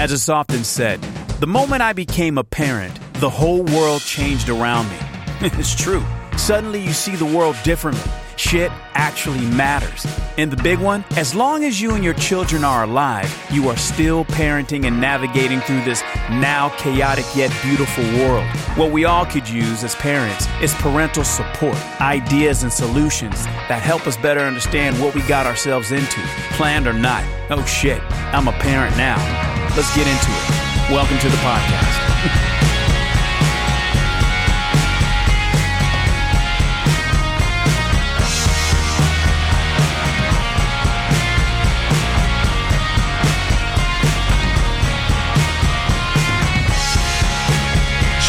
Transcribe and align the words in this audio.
As 0.00 0.12
it's 0.12 0.30
often 0.30 0.64
said, 0.64 0.98
the 1.40 1.46
moment 1.46 1.82
I 1.82 1.92
became 1.92 2.38
a 2.38 2.42
parent, 2.42 2.98
the 3.20 3.28
whole 3.28 3.64
world 3.64 4.00
changed 4.00 4.48
around 4.48 4.88
me. 4.88 4.96
it's 5.58 5.74
true. 5.74 6.02
Suddenly 6.38 6.82
you 6.82 6.94
see 6.94 7.16
the 7.16 7.26
world 7.26 7.54
differently. 7.64 8.10
Shit 8.36 8.72
actually 8.94 9.44
matters. 9.44 10.06
And 10.38 10.50
the 10.50 10.56
big 10.62 10.78
one, 10.78 11.04
as 11.18 11.34
long 11.34 11.64
as 11.64 11.82
you 11.82 11.90
and 11.90 12.02
your 12.02 12.14
children 12.14 12.64
are 12.64 12.84
alive, 12.84 13.30
you 13.52 13.68
are 13.68 13.76
still 13.76 14.24
parenting 14.24 14.86
and 14.86 15.02
navigating 15.02 15.60
through 15.60 15.84
this 15.84 16.00
now 16.30 16.70
chaotic 16.78 17.26
yet 17.36 17.54
beautiful 17.62 18.04
world. 18.24 18.46
What 18.76 18.92
we 18.92 19.04
all 19.04 19.26
could 19.26 19.46
use 19.46 19.84
as 19.84 19.94
parents 19.96 20.46
is 20.62 20.72
parental 20.76 21.24
support, 21.24 21.76
ideas 22.00 22.62
and 22.62 22.72
solutions 22.72 23.44
that 23.68 23.82
help 23.82 24.06
us 24.06 24.16
better 24.16 24.40
understand 24.40 24.98
what 24.98 25.14
we 25.14 25.20
got 25.28 25.44
ourselves 25.44 25.92
into, 25.92 26.22
planned 26.52 26.86
or 26.86 26.94
not. 26.94 27.22
Oh 27.50 27.62
shit, 27.66 28.00
I'm 28.32 28.48
a 28.48 28.52
parent 28.52 28.96
now. 28.96 29.49
Let's 29.76 29.94
get 29.94 30.06
into 30.06 30.30
it. 30.30 30.90
Welcome 30.90 31.18
to 31.18 31.28
the 31.28 31.36
podcast. 31.36 31.96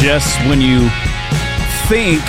just 0.01 0.39
when 0.47 0.59
you 0.59 0.89
think 1.87 2.21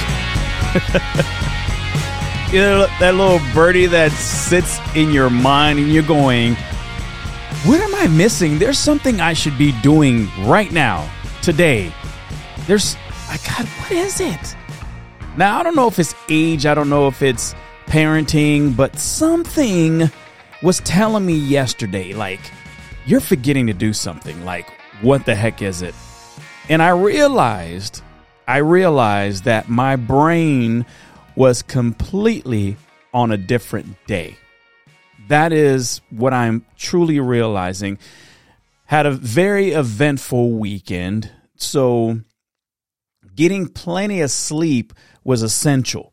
you 2.52 2.60
know, 2.60 2.86
that 3.00 3.14
little 3.14 3.40
birdie 3.54 3.86
that 3.86 4.12
sits 4.12 4.78
in 4.94 5.10
your 5.10 5.30
mind 5.30 5.78
and 5.78 5.90
you're 5.90 6.02
going, 6.02 6.54
What 7.64 7.80
am 7.80 7.94
I 7.94 8.08
missing? 8.08 8.58
There's 8.58 8.76
something 8.76 9.20
I 9.20 9.34
should 9.34 9.56
be 9.56 9.70
doing 9.82 10.28
right 10.40 10.72
now, 10.72 11.08
today. 11.42 11.92
There's, 12.66 12.96
I 13.28 13.36
God, 13.46 13.68
what 13.68 13.92
is 13.92 14.20
it? 14.20 14.56
Now, 15.36 15.60
I 15.60 15.62
don't 15.62 15.76
know 15.76 15.86
if 15.86 16.00
it's 16.00 16.12
age, 16.28 16.66
I 16.66 16.74
don't 16.74 16.90
know 16.90 17.06
if 17.06 17.22
it's 17.22 17.54
parenting, 17.86 18.74
but 18.74 18.98
something 18.98 20.10
was 20.60 20.80
telling 20.80 21.24
me 21.24 21.34
yesterday, 21.34 22.12
like, 22.14 22.40
you're 23.06 23.20
forgetting 23.20 23.68
to 23.68 23.72
do 23.74 23.92
something. 23.92 24.44
Like, 24.44 24.68
what 25.00 25.24
the 25.24 25.36
heck 25.36 25.62
is 25.62 25.82
it? 25.82 25.94
And 26.68 26.82
I 26.82 26.88
realized, 26.88 28.02
I 28.48 28.56
realized 28.56 29.44
that 29.44 29.68
my 29.68 29.94
brain 29.94 30.84
was 31.36 31.62
completely 31.62 32.76
on 33.14 33.30
a 33.30 33.36
different 33.36 34.04
day. 34.08 34.36
That 35.28 35.52
is 35.52 36.00
what 36.10 36.32
I'm 36.32 36.66
truly 36.76 37.20
realizing. 37.20 37.98
Had 38.86 39.06
a 39.06 39.10
very 39.10 39.70
eventful 39.70 40.52
weekend. 40.52 41.30
So 41.56 42.20
getting 43.34 43.68
plenty 43.68 44.20
of 44.20 44.30
sleep 44.30 44.92
was 45.24 45.42
essential. 45.42 46.12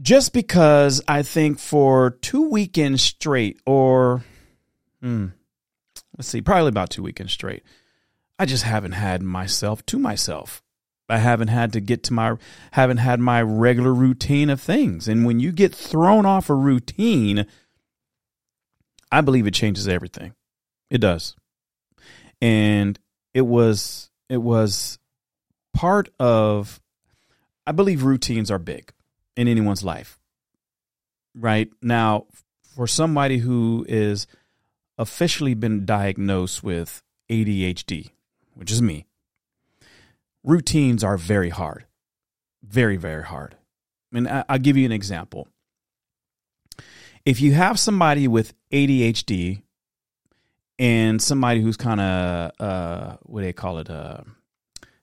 Just 0.00 0.32
because 0.32 1.02
I 1.06 1.22
think 1.22 1.58
for 1.58 2.10
two 2.10 2.48
weekends 2.48 3.02
straight, 3.02 3.60
or 3.66 4.24
hmm, 5.00 5.28
let's 6.16 6.28
see, 6.28 6.40
probably 6.40 6.68
about 6.68 6.90
two 6.90 7.02
weekends 7.02 7.32
straight, 7.32 7.62
I 8.38 8.46
just 8.46 8.64
haven't 8.64 8.92
had 8.92 9.22
myself 9.22 9.84
to 9.86 9.98
myself. 9.98 10.62
I 11.12 11.18
haven't 11.18 11.48
had 11.48 11.74
to 11.74 11.80
get 11.80 12.02
to 12.04 12.14
my 12.14 12.36
haven't 12.70 12.96
had 12.96 13.20
my 13.20 13.42
regular 13.42 13.92
routine 13.92 14.48
of 14.48 14.62
things. 14.62 15.08
And 15.08 15.26
when 15.26 15.40
you 15.40 15.52
get 15.52 15.74
thrown 15.74 16.24
off 16.24 16.48
a 16.48 16.54
routine, 16.54 17.44
I 19.10 19.20
believe 19.20 19.46
it 19.46 19.52
changes 19.52 19.86
everything. 19.86 20.32
It 20.88 21.02
does. 21.02 21.36
And 22.40 22.98
it 23.34 23.42
was 23.42 24.10
it 24.30 24.38
was 24.38 24.98
part 25.74 26.08
of 26.18 26.80
I 27.66 27.72
believe 27.72 28.04
routines 28.04 28.50
are 28.50 28.58
big 28.58 28.90
in 29.36 29.48
anyone's 29.48 29.84
life. 29.84 30.18
Right? 31.34 31.68
Now, 31.82 32.24
for 32.74 32.86
somebody 32.86 33.38
who 33.38 33.84
is 33.86 34.26
officially 34.96 35.52
been 35.52 35.84
diagnosed 35.84 36.62
with 36.62 37.02
ADHD, 37.28 38.12
which 38.54 38.72
is 38.72 38.80
me, 38.80 39.04
routines 40.44 41.04
are 41.04 41.16
very 41.16 41.50
hard. 41.50 41.84
Very, 42.62 42.96
very 42.96 43.24
hard. 43.24 43.56
I 44.12 44.14
mean, 44.14 44.44
I'll 44.48 44.58
give 44.58 44.76
you 44.76 44.84
an 44.86 44.92
example. 44.92 45.48
If 47.24 47.40
you 47.40 47.52
have 47.52 47.78
somebody 47.78 48.28
with 48.28 48.52
ADHD 48.72 49.62
and 50.78 51.22
somebody 51.22 51.60
who's 51.60 51.76
kind 51.76 52.00
of, 52.00 52.52
uh, 52.60 53.16
what 53.22 53.40
do 53.40 53.46
they 53.46 53.52
call 53.52 53.78
it, 53.78 53.88
uh, 53.88 54.22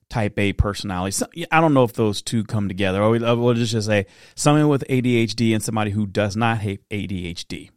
type 0.10 0.38
A 0.38 0.54
personality, 0.54 1.12
so, 1.12 1.28
I 1.52 1.62
don't 1.62 1.74
know 1.74 1.84
if 1.84 1.94
those 1.94 2.22
two 2.22 2.44
come 2.44 2.68
together. 2.68 3.02
Or 3.02 3.12
we'll 3.12 3.54
just 3.54 3.86
say 3.86 4.06
someone 4.36 4.68
with 4.68 4.84
ADHD 4.90 5.54
and 5.54 5.64
somebody 5.64 5.92
who 5.92 6.06
does 6.06 6.36
not 6.36 6.60
have 6.60 6.80
ADHD. 6.90 7.70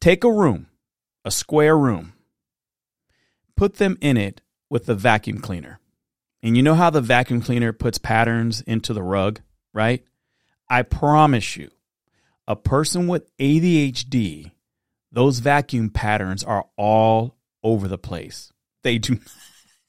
Take 0.00 0.24
a 0.24 0.32
room, 0.32 0.66
a 1.24 1.30
square 1.30 1.78
room, 1.78 2.14
put 3.56 3.74
them 3.74 3.96
in 4.00 4.16
it 4.16 4.40
with 4.68 4.86
the 4.86 4.94
vacuum 4.94 5.38
cleaner. 5.38 5.78
And 6.44 6.58
you 6.58 6.62
know 6.62 6.74
how 6.74 6.90
the 6.90 7.00
vacuum 7.00 7.40
cleaner 7.40 7.72
puts 7.72 7.96
patterns 7.96 8.60
into 8.60 8.92
the 8.92 9.02
rug, 9.02 9.40
right? 9.72 10.04
I 10.68 10.82
promise 10.82 11.56
you, 11.56 11.70
a 12.46 12.54
person 12.54 13.08
with 13.08 13.34
ADHD, 13.38 14.52
those 15.10 15.38
vacuum 15.38 15.88
patterns 15.88 16.44
are 16.44 16.66
all 16.76 17.38
over 17.62 17.88
the 17.88 17.96
place. 17.96 18.52
They 18.82 18.98
do 18.98 19.20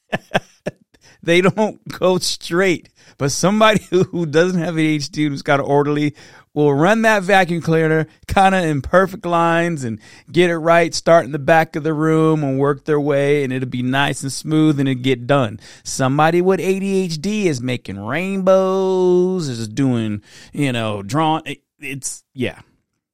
they 1.24 1.42
don't 1.42 1.86
go 1.90 2.20
straight. 2.20 2.88
But 3.18 3.34
somebody 3.34 3.84
who 3.90 4.26
doesn't 4.26 4.62
have 4.62 4.76
ADHD, 4.76 5.28
who's 5.28 5.42
got 5.42 5.60
an 5.60 5.66
orderly, 5.66 6.16
will 6.56 6.74
run 6.74 7.04
that 7.04 7.22
vacuum 7.22 7.62
cleaner 7.62 8.08
kind 8.28 8.56
of 8.56 8.64
in 8.64 8.82
perfect 8.82 9.26
lines 9.26 9.84
and 9.84 10.00
get 10.32 10.50
it 10.50 10.58
right, 10.58 10.96
start 10.96 11.26
in 11.26 11.32
the 11.32 11.38
back 11.38 11.76
of 11.76 11.84
the 11.84 11.94
room 11.94 12.44
and 12.44 12.58
work 12.58 12.86
their 12.86 13.00
way, 13.00 13.44
and 13.44 13.54
it'll 13.54 13.70
be 13.70 13.84
nice 13.84 14.24
and 14.24 14.32
smooth 14.32 14.80
and 14.80 14.90
it'll 14.90 15.04
get 15.04 15.28
done. 15.28 15.60
Somebody 15.84 16.42
with 16.42 16.60
ADHD 16.60 17.46
is 17.46 17.62
making 17.62 18.00
rainbows, 18.00 19.50
is 19.50 19.68
doing, 19.68 20.24
you 20.54 20.72
know, 20.72 21.04
drawing. 21.04 21.58
It's, 21.80 22.24
yeah, 22.34 22.62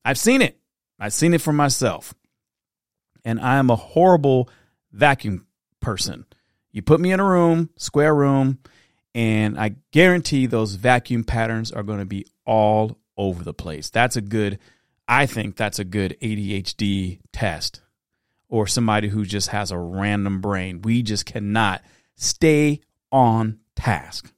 I've 0.06 0.20
seen 0.20 0.42
it. 0.42 0.58
I've 1.00 1.14
seen 1.14 1.34
it 1.34 1.42
for 1.42 1.52
myself. 1.52 2.14
And 3.26 3.40
I 3.40 3.58
am 3.58 3.70
a 3.70 3.76
horrible 3.76 4.50
vacuum 4.92 5.48
person. 5.80 6.26
You 6.72 6.82
put 6.82 7.02
me 7.02 7.12
in 7.12 7.20
a 7.20 7.26
room, 7.26 7.72
square 7.76 8.16
room, 8.16 8.60
and 9.14 9.60
I 9.60 9.76
guarantee 9.92 10.46
those 10.46 10.76
vacuum 10.76 11.24
patterns 11.24 11.72
are 11.72 11.84
going 11.84 12.00
to 12.00 12.06
be 12.06 12.26
all 12.46 12.98
over 13.18 13.44
the 13.44 13.54
place. 13.54 13.90
That's 13.90 14.16
a 14.16 14.22
good, 14.22 14.60
I 15.08 15.26
think 15.26 15.56
that's 15.56 15.80
a 15.80 15.84
good 15.84 16.18
ADHD 16.22 17.20
test 17.32 17.82
or 18.50 18.68
somebody 18.68 19.08
who 19.08 19.26
just 19.26 19.50
has 19.50 19.72
a 19.72 19.78
random 19.78 20.42
brain. 20.42 20.82
We 20.82 21.04
just 21.04 21.26
cannot 21.26 21.82
stay 22.16 22.82
on 23.12 23.60
task. 23.76 24.32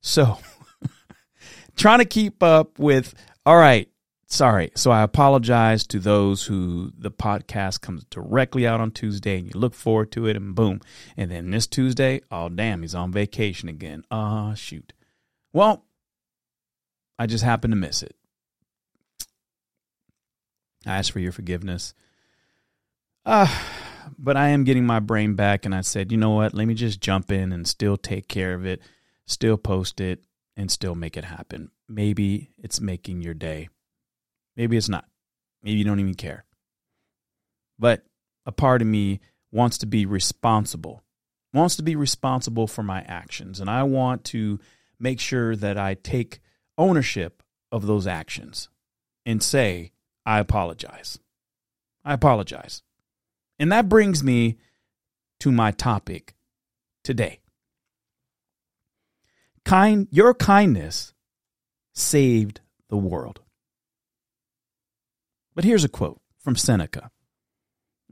So, 0.00 0.38
trying 1.76 2.00
to 2.00 2.04
keep 2.04 2.42
up 2.42 2.78
with, 2.78 3.14
all 3.44 3.56
right, 3.56 3.88
sorry. 4.26 4.72
So 4.74 4.90
I 4.90 5.02
apologize 5.02 5.86
to 5.88 5.98
those 5.98 6.44
who 6.44 6.92
the 6.96 7.10
podcast 7.10 7.80
comes 7.80 8.04
directly 8.04 8.66
out 8.66 8.80
on 8.80 8.90
Tuesday 8.90 9.38
and 9.38 9.46
you 9.46 9.58
look 9.58 9.74
forward 9.74 10.12
to 10.12 10.26
it 10.26 10.36
and 10.36 10.54
boom. 10.54 10.80
And 11.16 11.30
then 11.30 11.50
this 11.50 11.66
Tuesday, 11.66 12.20
oh 12.30 12.48
damn, 12.48 12.82
he's 12.82 12.94
on 12.94 13.12
vacation 13.12 13.68
again. 13.68 14.04
Ah, 14.10 14.50
uh, 14.50 14.54
shoot. 14.54 14.92
Well, 15.52 15.84
I 17.18 17.26
just 17.26 17.44
happened 17.44 17.72
to 17.72 17.76
miss 17.76 18.02
it. 18.02 18.14
I 20.84 20.98
ask 20.98 21.12
for 21.12 21.20
your 21.20 21.32
forgiveness. 21.32 21.94
Uh, 23.24 23.48
but 24.18 24.36
I 24.36 24.48
am 24.48 24.64
getting 24.64 24.86
my 24.86 25.00
brain 25.00 25.34
back, 25.34 25.64
and 25.64 25.74
I 25.74 25.80
said, 25.80 26.12
you 26.12 26.18
know 26.18 26.30
what? 26.30 26.54
Let 26.54 26.66
me 26.66 26.74
just 26.74 27.00
jump 27.00 27.32
in 27.32 27.52
and 27.52 27.66
still 27.66 27.96
take 27.96 28.28
care 28.28 28.54
of 28.54 28.64
it, 28.64 28.80
still 29.26 29.56
post 29.56 30.00
it, 30.00 30.24
and 30.56 30.70
still 30.70 30.94
make 30.94 31.16
it 31.16 31.24
happen. 31.24 31.70
Maybe 31.88 32.50
it's 32.58 32.80
making 32.80 33.22
your 33.22 33.34
day. 33.34 33.68
Maybe 34.56 34.76
it's 34.76 34.88
not. 34.88 35.06
Maybe 35.62 35.78
you 35.78 35.84
don't 35.84 36.00
even 36.00 36.14
care. 36.14 36.44
But 37.78 38.04
a 38.46 38.52
part 38.52 38.80
of 38.80 38.88
me 38.88 39.20
wants 39.50 39.78
to 39.78 39.86
be 39.86 40.06
responsible, 40.06 41.02
wants 41.52 41.76
to 41.76 41.82
be 41.82 41.96
responsible 41.96 42.66
for 42.66 42.82
my 42.82 43.00
actions. 43.02 43.60
And 43.60 43.68
I 43.68 43.82
want 43.82 44.24
to 44.26 44.60
make 44.98 45.20
sure 45.20 45.56
that 45.56 45.76
I 45.76 45.94
take 45.94 46.40
ownership 46.78 47.42
of 47.72 47.86
those 47.86 48.06
actions 48.06 48.68
and 49.24 49.42
say, 49.42 49.92
I 50.24 50.38
apologize. 50.38 51.18
I 52.04 52.12
apologize. 52.12 52.82
And 53.58 53.72
that 53.72 53.88
brings 53.88 54.22
me 54.22 54.58
to 55.40 55.50
my 55.50 55.70
topic 55.70 56.34
today. 57.02 57.40
Kind 59.64 60.08
your 60.10 60.34
kindness 60.34 61.12
saved 61.92 62.60
the 62.88 62.96
world. 62.96 63.40
But 65.54 65.64
here's 65.64 65.84
a 65.84 65.88
quote 65.88 66.20
from 66.38 66.54
Seneca. 66.54 67.10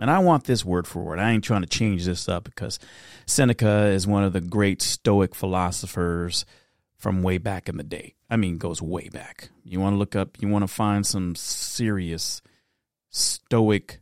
And 0.01 0.11
I 0.11 0.19
want 0.19 0.45
this 0.45 0.65
word 0.65 0.89
for 0.89 1.03
word. 1.03 1.21
I 1.21 1.31
ain't 1.31 1.45
trying 1.45 1.63
to 1.63 1.69
change 1.69 2.05
this 2.05 2.29
up 2.29 2.45
because 2.45 2.81
Seneca 3.27 3.87
is 3.87 4.07
one 4.07 4.25
of 4.25 4.33
the 4.33 4.41
great 4.41 4.83
Stoic 4.83 5.35
philosophers 5.35 6.45
from 7.05 7.23
way 7.23 7.37
back 7.37 7.69
in 7.69 7.77
the 7.77 7.85
day. 7.85 8.15
I 8.31 8.37
mean, 8.37 8.57
goes 8.57 8.81
way 8.81 9.11
back. 9.11 9.51
You 9.63 9.79
want 9.79 9.93
to 9.93 9.99
look 9.99 10.17
up, 10.17 10.41
you 10.41 10.49
want 10.49 10.63
to 10.63 10.75
find 10.75 11.07
some 11.07 11.35
serious 11.35 12.41
Stoic 13.11 14.01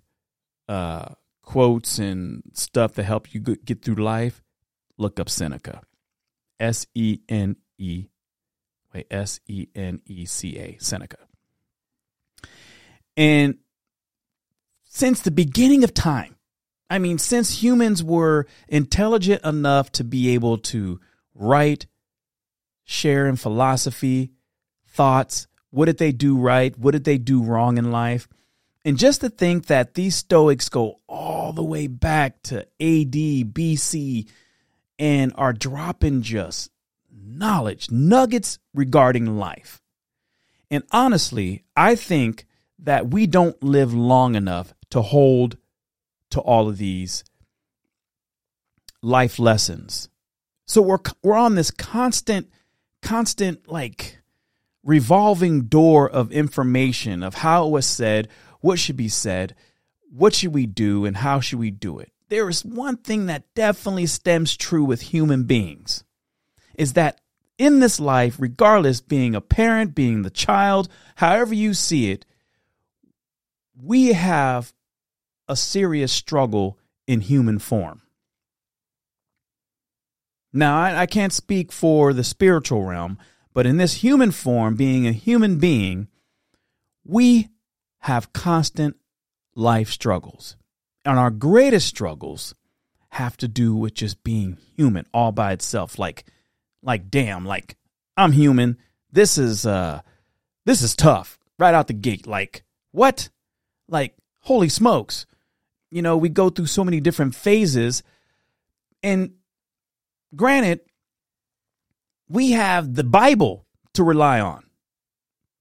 uh, 0.68 1.14
quotes 1.42 1.98
and 1.98 2.44
stuff 2.52 2.94
to 2.94 3.02
help 3.02 3.34
you 3.34 3.40
get 3.40 3.82
through 3.82 3.96
life, 3.96 4.40
look 4.98 5.18
up 5.18 5.28
Seneca. 5.28 5.82
S 6.60 6.86
E 6.94 7.18
N 7.28 7.56
E, 7.76 8.06
wait, 8.94 9.08
S 9.10 9.40
E 9.48 9.66
N 9.74 10.00
E 10.06 10.24
C 10.24 10.56
A, 10.58 10.76
Seneca. 10.78 11.18
And 13.16 13.56
since 14.84 15.22
the 15.22 15.32
beginning 15.32 15.82
of 15.82 15.92
time, 15.92 16.36
I 16.88 17.00
mean, 17.00 17.18
since 17.18 17.64
humans 17.64 18.04
were 18.04 18.46
intelligent 18.68 19.44
enough 19.44 19.90
to 19.92 20.04
be 20.04 20.34
able 20.34 20.58
to 20.58 21.00
write, 21.34 21.86
share 22.84 23.26
in 23.26 23.36
philosophy, 23.36 24.32
thoughts, 24.86 25.46
what 25.70 25.86
did 25.86 25.98
they 25.98 26.12
do 26.12 26.36
right? 26.36 26.76
What 26.78 26.92
did 26.92 27.04
they 27.04 27.18
do 27.18 27.42
wrong 27.42 27.78
in 27.78 27.90
life? 27.90 28.28
And 28.84 28.98
just 28.98 29.20
to 29.20 29.30
think 29.30 29.66
that 29.66 29.94
these 29.94 30.16
Stoics 30.16 30.68
go 30.68 31.00
all 31.06 31.52
the 31.52 31.62
way 31.62 31.86
back 31.86 32.42
to 32.44 32.60
AD, 32.80 33.14
BC, 33.54 34.28
and 34.98 35.32
are 35.36 35.52
dropping 35.52 36.22
just 36.22 36.70
knowledge, 37.10 37.90
nuggets 37.90 38.58
regarding 38.74 39.38
life. 39.38 39.80
And 40.70 40.82
honestly, 40.90 41.64
I 41.76 41.94
think 41.94 42.46
that 42.80 43.08
we 43.08 43.26
don't 43.26 43.62
live 43.62 43.94
long 43.94 44.34
enough 44.34 44.74
to 44.90 45.02
hold 45.02 45.56
to 46.30 46.40
all 46.40 46.68
of 46.68 46.78
these 46.78 47.24
life 49.02 49.38
lessons. 49.38 50.08
So 50.66 50.82
we're 50.82 50.98
we're 51.22 51.36
on 51.36 51.54
this 51.54 51.70
constant 51.70 52.48
constant 53.02 53.68
like 53.68 54.18
revolving 54.84 55.62
door 55.62 56.08
of 56.08 56.32
information 56.32 57.22
of 57.22 57.34
how 57.34 57.66
it 57.66 57.70
was 57.70 57.86
said, 57.86 58.28
what 58.60 58.78
should 58.78 58.96
be 58.96 59.08
said, 59.08 59.54
what 60.10 60.34
should 60.34 60.54
we 60.54 60.66
do, 60.66 61.04
and 61.04 61.16
how 61.18 61.40
should 61.40 61.58
we 61.58 61.70
do 61.70 61.98
it. 61.98 62.10
There 62.28 62.48
is 62.48 62.64
one 62.64 62.96
thing 62.96 63.26
that 63.26 63.54
definitely 63.54 64.06
stems 64.06 64.56
true 64.56 64.84
with 64.84 65.02
human 65.02 65.44
beings 65.44 66.04
is 66.74 66.94
that 66.94 67.20
in 67.58 67.80
this 67.80 68.00
life, 68.00 68.36
regardless 68.38 69.00
being 69.00 69.34
a 69.34 69.40
parent, 69.40 69.94
being 69.94 70.22
the 70.22 70.30
child, 70.30 70.88
however 71.16 71.54
you 71.54 71.74
see 71.74 72.10
it, 72.10 72.24
we 73.80 74.12
have 74.12 74.72
a 75.48 75.56
serious 75.56 76.12
struggle 76.12 76.78
in 77.06 77.20
human 77.20 77.58
form. 77.58 78.01
Now, 80.52 80.78
I, 80.78 81.02
I, 81.02 81.06
can't 81.06 81.32
speak 81.32 81.72
for 81.72 82.12
the 82.12 82.24
spiritual 82.24 82.84
realm, 82.84 83.18
but 83.54 83.66
in 83.66 83.78
this 83.78 83.94
human 83.94 84.30
form, 84.30 84.74
being 84.76 85.06
a 85.06 85.12
human 85.12 85.58
being, 85.58 86.08
we 87.04 87.48
have 88.00 88.32
constant 88.32 88.96
life 89.54 89.90
struggles. 89.90 90.56
And 91.04 91.18
our 91.18 91.30
greatest 91.30 91.86
struggles 91.86 92.54
have 93.10 93.36
to 93.38 93.48
do 93.48 93.74
with 93.74 93.94
just 93.94 94.22
being 94.24 94.58
human 94.76 95.06
all 95.12 95.32
by 95.32 95.52
itself. 95.52 95.98
Like, 95.98 96.24
like, 96.82 97.10
damn, 97.10 97.44
like 97.44 97.76
I'm 98.16 98.32
human. 98.32 98.78
This 99.10 99.38
is 99.38 99.66
uh 99.66 100.00
this 100.64 100.82
is 100.82 100.94
tough 100.94 101.38
right 101.58 101.74
out 101.74 101.88
the 101.88 101.92
gate. 101.92 102.26
Like, 102.26 102.64
what? 102.92 103.28
Like, 103.88 104.16
holy 104.40 104.68
smokes. 104.68 105.26
You 105.90 106.02
know, 106.02 106.16
we 106.16 106.28
go 106.28 106.50
through 106.50 106.66
so 106.66 106.84
many 106.84 107.00
different 107.00 107.34
phases. 107.34 108.02
And 109.02 109.34
granted, 110.34 110.80
we 112.28 112.52
have 112.52 112.94
the 112.94 113.04
Bible 113.04 113.66
to 113.94 114.02
rely 114.02 114.40
on 114.40 114.64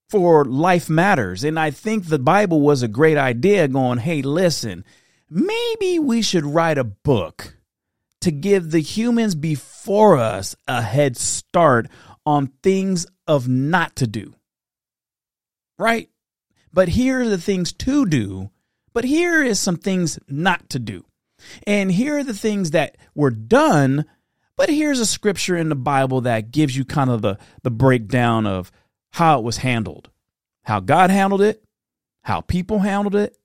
for 0.09 0.43
life 0.43 0.89
matters. 0.89 1.43
And 1.43 1.59
I 1.59 1.71
think 1.71 2.05
the 2.05 2.19
Bible 2.19 2.61
was 2.61 2.83
a 2.83 2.87
great 2.87 3.17
idea 3.17 3.67
going, 3.67 3.99
hey, 3.99 4.21
listen, 4.21 4.83
maybe 5.29 5.99
we 5.99 6.21
should 6.21 6.45
write 6.45 6.77
a 6.77 6.83
book 6.83 7.57
to 8.19 8.31
give 8.31 8.71
the 8.71 8.81
humans 8.81 9.35
before 9.35 10.17
us 10.17 10.55
a 10.67 10.81
head 10.81 11.17
start 11.17 11.87
on 12.25 12.47
things 12.61 13.07
of 13.27 13.47
not 13.47 13.95
to 13.95 14.07
do. 14.07 14.35
Right? 15.77 16.09
But 16.73 16.89
here 16.89 17.21
are 17.21 17.29
the 17.29 17.37
things 17.37 17.73
to 17.73 18.05
do, 18.05 18.51
but 18.93 19.03
here 19.03 19.41
is 19.43 19.59
some 19.59 19.77
things 19.77 20.19
not 20.27 20.69
to 20.69 20.79
do. 20.79 21.05
And 21.65 21.91
here 21.91 22.19
are 22.19 22.23
the 22.23 22.33
things 22.33 22.71
that 22.71 22.97
were 23.15 23.31
done, 23.31 24.05
but 24.61 24.69
here's 24.69 24.99
a 24.99 25.07
scripture 25.07 25.57
in 25.57 25.69
the 25.69 25.75
Bible 25.75 26.21
that 26.21 26.51
gives 26.51 26.77
you 26.77 26.85
kind 26.85 27.09
of 27.09 27.23
the, 27.23 27.39
the 27.63 27.71
breakdown 27.71 28.45
of 28.45 28.71
how 29.09 29.39
it 29.39 29.43
was 29.43 29.57
handled, 29.57 30.11
how 30.65 30.79
God 30.79 31.09
handled 31.09 31.41
it, 31.41 31.63
how 32.21 32.41
people 32.41 32.77
handled 32.77 33.15
it, 33.15 33.35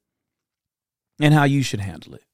and 1.18 1.32
how 1.32 1.44
you 1.44 1.62
should 1.62 1.80
handle 1.80 2.16
it. 2.16 2.24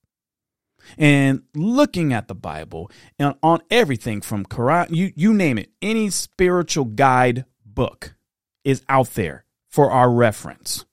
And 0.99 1.43
looking 1.55 2.13
at 2.13 2.27
the 2.27 2.35
Bible 2.35 2.91
and 3.21 3.37
on 3.41 3.61
everything 3.71 4.21
from 4.21 4.45
Quran, 4.45 4.89
you, 4.91 5.13
you 5.15 5.33
name 5.33 5.59
it, 5.59 5.71
any 5.81 6.11
spiritual 6.11 6.87
guide 6.87 7.45
book 7.65 8.17
is 8.65 8.83
out 8.89 9.11
there 9.11 9.45
for 9.71 9.93
our 9.93 10.11
reference. 10.11 10.87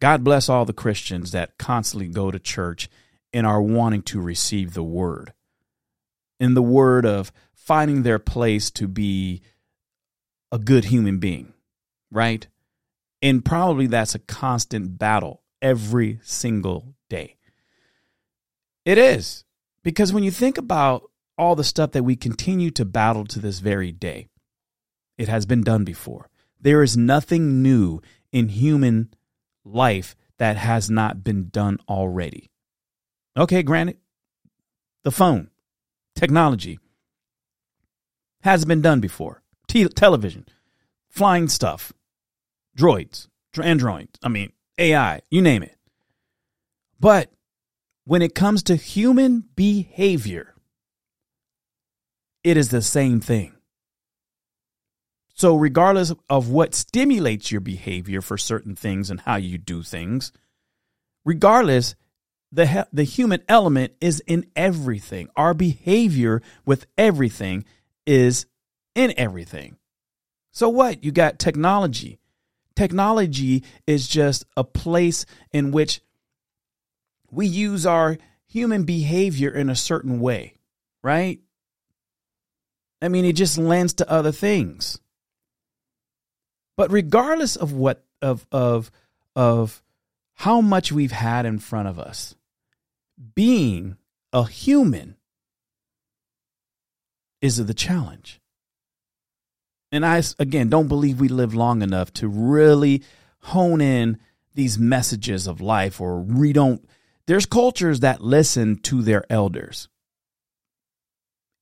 God 0.00 0.24
bless 0.24 0.48
all 0.48 0.64
the 0.64 0.72
Christians 0.72 1.32
that 1.32 1.58
constantly 1.58 2.08
go 2.08 2.30
to 2.30 2.38
church 2.38 2.88
and 3.34 3.46
are 3.46 3.60
wanting 3.60 4.00
to 4.04 4.18
receive 4.18 4.72
the 4.72 4.82
word. 4.82 5.34
In 6.38 6.54
the 6.54 6.62
word 6.62 7.06
of 7.06 7.32
finding 7.54 8.02
their 8.02 8.18
place 8.18 8.70
to 8.72 8.86
be 8.86 9.42
a 10.52 10.58
good 10.58 10.86
human 10.86 11.18
being, 11.18 11.52
right? 12.10 12.46
And 13.22 13.44
probably 13.44 13.86
that's 13.86 14.14
a 14.14 14.20
constant 14.20 14.98
battle 14.98 15.42
every 15.60 16.20
single 16.22 16.94
day. 17.08 17.36
It 18.84 18.98
is. 18.98 19.44
Because 19.82 20.12
when 20.12 20.24
you 20.24 20.30
think 20.30 20.58
about 20.58 21.10
all 21.38 21.56
the 21.56 21.64
stuff 21.64 21.92
that 21.92 22.04
we 22.04 22.16
continue 22.16 22.70
to 22.72 22.84
battle 22.84 23.24
to 23.26 23.38
this 23.40 23.58
very 23.60 23.92
day, 23.92 24.28
it 25.18 25.28
has 25.28 25.46
been 25.46 25.62
done 25.62 25.84
before. 25.84 26.28
There 26.60 26.82
is 26.82 26.96
nothing 26.96 27.62
new 27.62 28.00
in 28.32 28.48
human 28.48 29.12
life 29.64 30.14
that 30.38 30.56
has 30.56 30.90
not 30.90 31.24
been 31.24 31.48
done 31.48 31.78
already. 31.88 32.50
Okay, 33.36 33.62
granted, 33.62 33.98
the 35.02 35.10
phone, 35.10 35.50
technology, 36.16 36.80
Hasn't 38.46 38.68
been 38.68 38.80
done 38.80 39.00
before 39.00 39.42
te- 39.66 39.88
television, 39.88 40.46
flying 41.08 41.48
stuff, 41.48 41.92
droids, 42.78 43.26
androids, 43.60 44.20
I 44.22 44.28
mean, 44.28 44.52
AI, 44.78 45.20
you 45.30 45.42
name 45.42 45.64
it. 45.64 45.76
But 47.00 47.32
when 48.04 48.22
it 48.22 48.36
comes 48.36 48.62
to 48.64 48.76
human 48.76 49.46
behavior, 49.56 50.54
it 52.44 52.56
is 52.56 52.68
the 52.68 52.82
same 52.82 53.20
thing. 53.20 53.54
So, 55.34 55.56
regardless 55.56 56.12
of 56.30 56.48
what 56.48 56.72
stimulates 56.72 57.50
your 57.50 57.60
behavior 57.60 58.20
for 58.20 58.38
certain 58.38 58.76
things 58.76 59.10
and 59.10 59.20
how 59.22 59.36
you 59.36 59.58
do 59.58 59.82
things, 59.82 60.30
regardless, 61.24 61.96
the, 62.56 62.88
the 62.92 63.04
human 63.04 63.42
element 63.48 63.92
is 64.00 64.20
in 64.26 64.46
everything. 64.56 65.28
Our 65.36 65.52
behavior 65.52 66.40
with 66.64 66.86
everything 66.96 67.66
is 68.06 68.46
in 68.94 69.12
everything. 69.18 69.76
So 70.52 70.70
what? 70.70 71.04
You 71.04 71.12
got 71.12 71.38
technology. 71.38 72.18
Technology 72.74 73.62
is 73.86 74.08
just 74.08 74.46
a 74.56 74.64
place 74.64 75.26
in 75.52 75.70
which 75.70 76.00
we 77.30 77.46
use 77.46 77.84
our 77.84 78.16
human 78.46 78.84
behavior 78.84 79.50
in 79.50 79.68
a 79.68 79.76
certain 79.76 80.18
way, 80.18 80.54
right? 81.02 81.40
I 83.02 83.08
mean, 83.08 83.26
it 83.26 83.34
just 83.34 83.58
lends 83.58 83.94
to 83.94 84.10
other 84.10 84.32
things. 84.32 84.98
But 86.78 86.90
regardless 86.90 87.56
of 87.56 87.72
what 87.72 88.02
of 88.22 88.46
of 88.50 88.90
of 89.34 89.82
how 90.34 90.60
much 90.60 90.90
we've 90.92 91.12
had 91.12 91.44
in 91.44 91.58
front 91.58 91.88
of 91.88 91.98
us, 91.98 92.35
being 93.34 93.96
a 94.32 94.44
human 94.44 95.16
is 97.40 97.64
the 97.64 97.74
challenge. 97.74 98.40
And 99.92 100.04
I, 100.04 100.22
again, 100.38 100.68
don't 100.68 100.88
believe 100.88 101.20
we 101.20 101.28
live 101.28 101.54
long 101.54 101.82
enough 101.82 102.12
to 102.14 102.28
really 102.28 103.02
hone 103.40 103.80
in 103.80 104.18
these 104.54 104.78
messages 104.78 105.46
of 105.46 105.60
life, 105.60 106.00
or 106.00 106.20
we 106.20 106.52
don't. 106.52 106.86
There's 107.26 107.46
cultures 107.46 108.00
that 108.00 108.20
listen 108.20 108.76
to 108.78 109.02
their 109.02 109.24
elders 109.30 109.88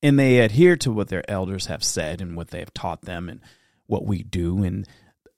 and 0.05 0.19
they 0.19 0.39
adhere 0.39 0.75
to 0.77 0.91
what 0.91 1.07
their 1.07 1.27
elders 1.29 1.65
have 1.65 1.83
said 1.83 2.21
and 2.21 2.37
what 2.37 2.49
they 2.49 2.59
have 2.59 2.73
taught 2.75 3.01
them 3.01 3.27
and 3.27 3.41
what 3.87 4.05
we 4.05 4.21
do. 4.21 4.63
And 4.63 4.87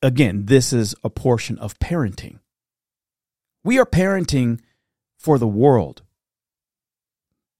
again, 0.01 0.47
this 0.47 0.74
is 0.74 0.93
a 1.05 1.09
portion 1.09 1.57
of 1.59 1.79
parenting. 1.79 2.39
We 3.63 3.79
are 3.79 3.86
parenting 3.86 4.59
for 5.17 5.38
the 5.38 5.47
world, 5.47 6.03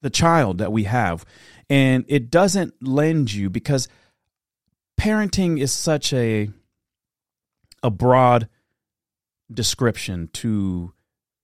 the 0.02 0.10
child 0.10 0.58
that 0.58 0.72
we 0.72 0.84
have. 0.84 1.24
And 1.70 2.04
it 2.08 2.30
doesn't 2.30 2.74
lend 2.82 3.32
you 3.32 3.50
because 3.50 3.88
parenting 4.98 5.60
is 5.60 5.72
such 5.72 6.12
a 6.12 6.50
a 7.82 7.90
broad 7.90 8.48
description 9.52 10.28
to 10.32 10.92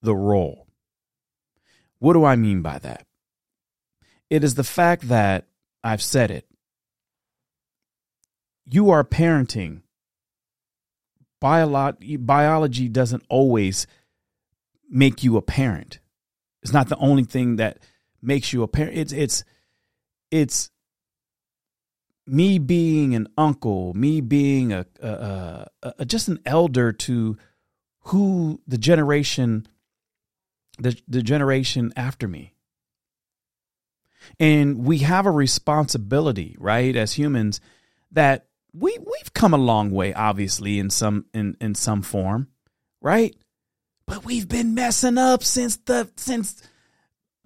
the 0.02 0.14
role. 0.14 0.66
What 1.98 2.14
do 2.14 2.24
I 2.24 2.36
mean 2.36 2.60
by 2.60 2.78
that? 2.80 3.06
It 4.28 4.42
is 4.42 4.56
the 4.56 4.64
fact 4.64 5.08
that 5.08 5.46
I've 5.82 6.02
said 6.02 6.30
it. 6.30 6.46
You 8.66 8.90
are 8.90 9.04
parenting. 9.04 9.82
Biolo- 11.42 12.26
biology 12.26 12.88
doesn't 12.88 13.22
always 13.28 13.86
make 14.90 15.22
you 15.22 15.36
a 15.36 15.42
parent. 15.42 16.00
It's 16.62 16.72
not 16.72 16.88
the 16.88 16.96
only 16.96 17.24
thing 17.24 17.56
that 17.56 17.78
makes 18.24 18.52
you 18.52 18.62
a 18.62 18.68
parent. 18.68 18.96
It's 18.96 19.12
it's 19.12 19.44
it's 20.30 20.70
me 22.26 22.58
being 22.58 23.14
an 23.14 23.28
uncle, 23.36 23.92
me 23.94 24.20
being 24.20 24.72
a, 24.72 24.86
a, 25.00 25.08
a, 25.82 25.94
a, 25.98 26.04
just 26.04 26.28
an 26.28 26.40
elder 26.46 26.92
to 26.92 27.36
who 28.04 28.60
the 28.66 28.78
generation 28.78 29.66
the 30.78 30.98
the 31.06 31.22
generation 31.22 31.92
after 31.96 32.26
me. 32.26 32.54
And 34.40 34.86
we 34.86 34.98
have 34.98 35.26
a 35.26 35.30
responsibility, 35.30 36.56
right, 36.58 36.96
as 36.96 37.12
humans 37.12 37.60
that 38.12 38.46
we 38.72 38.96
we've 38.98 39.32
come 39.34 39.54
a 39.54 39.58
long 39.58 39.90
way 39.90 40.14
obviously 40.14 40.78
in 40.78 40.90
some 40.90 41.26
in 41.34 41.56
in 41.60 41.74
some 41.74 42.02
form, 42.02 42.48
right? 43.00 43.36
But 44.06 44.24
we've 44.24 44.48
been 44.48 44.74
messing 44.74 45.18
up 45.18 45.42
since 45.44 45.76
the 45.76 46.10
since 46.16 46.62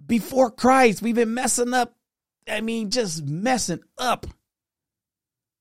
before 0.09 0.51
Christ. 0.51 1.01
We've 1.01 1.15
been 1.15 1.33
messing 1.33 1.73
up. 1.73 1.95
I 2.49 2.59
mean, 2.59 2.89
just 2.89 3.23
messing 3.25 3.81
up. 3.97 4.25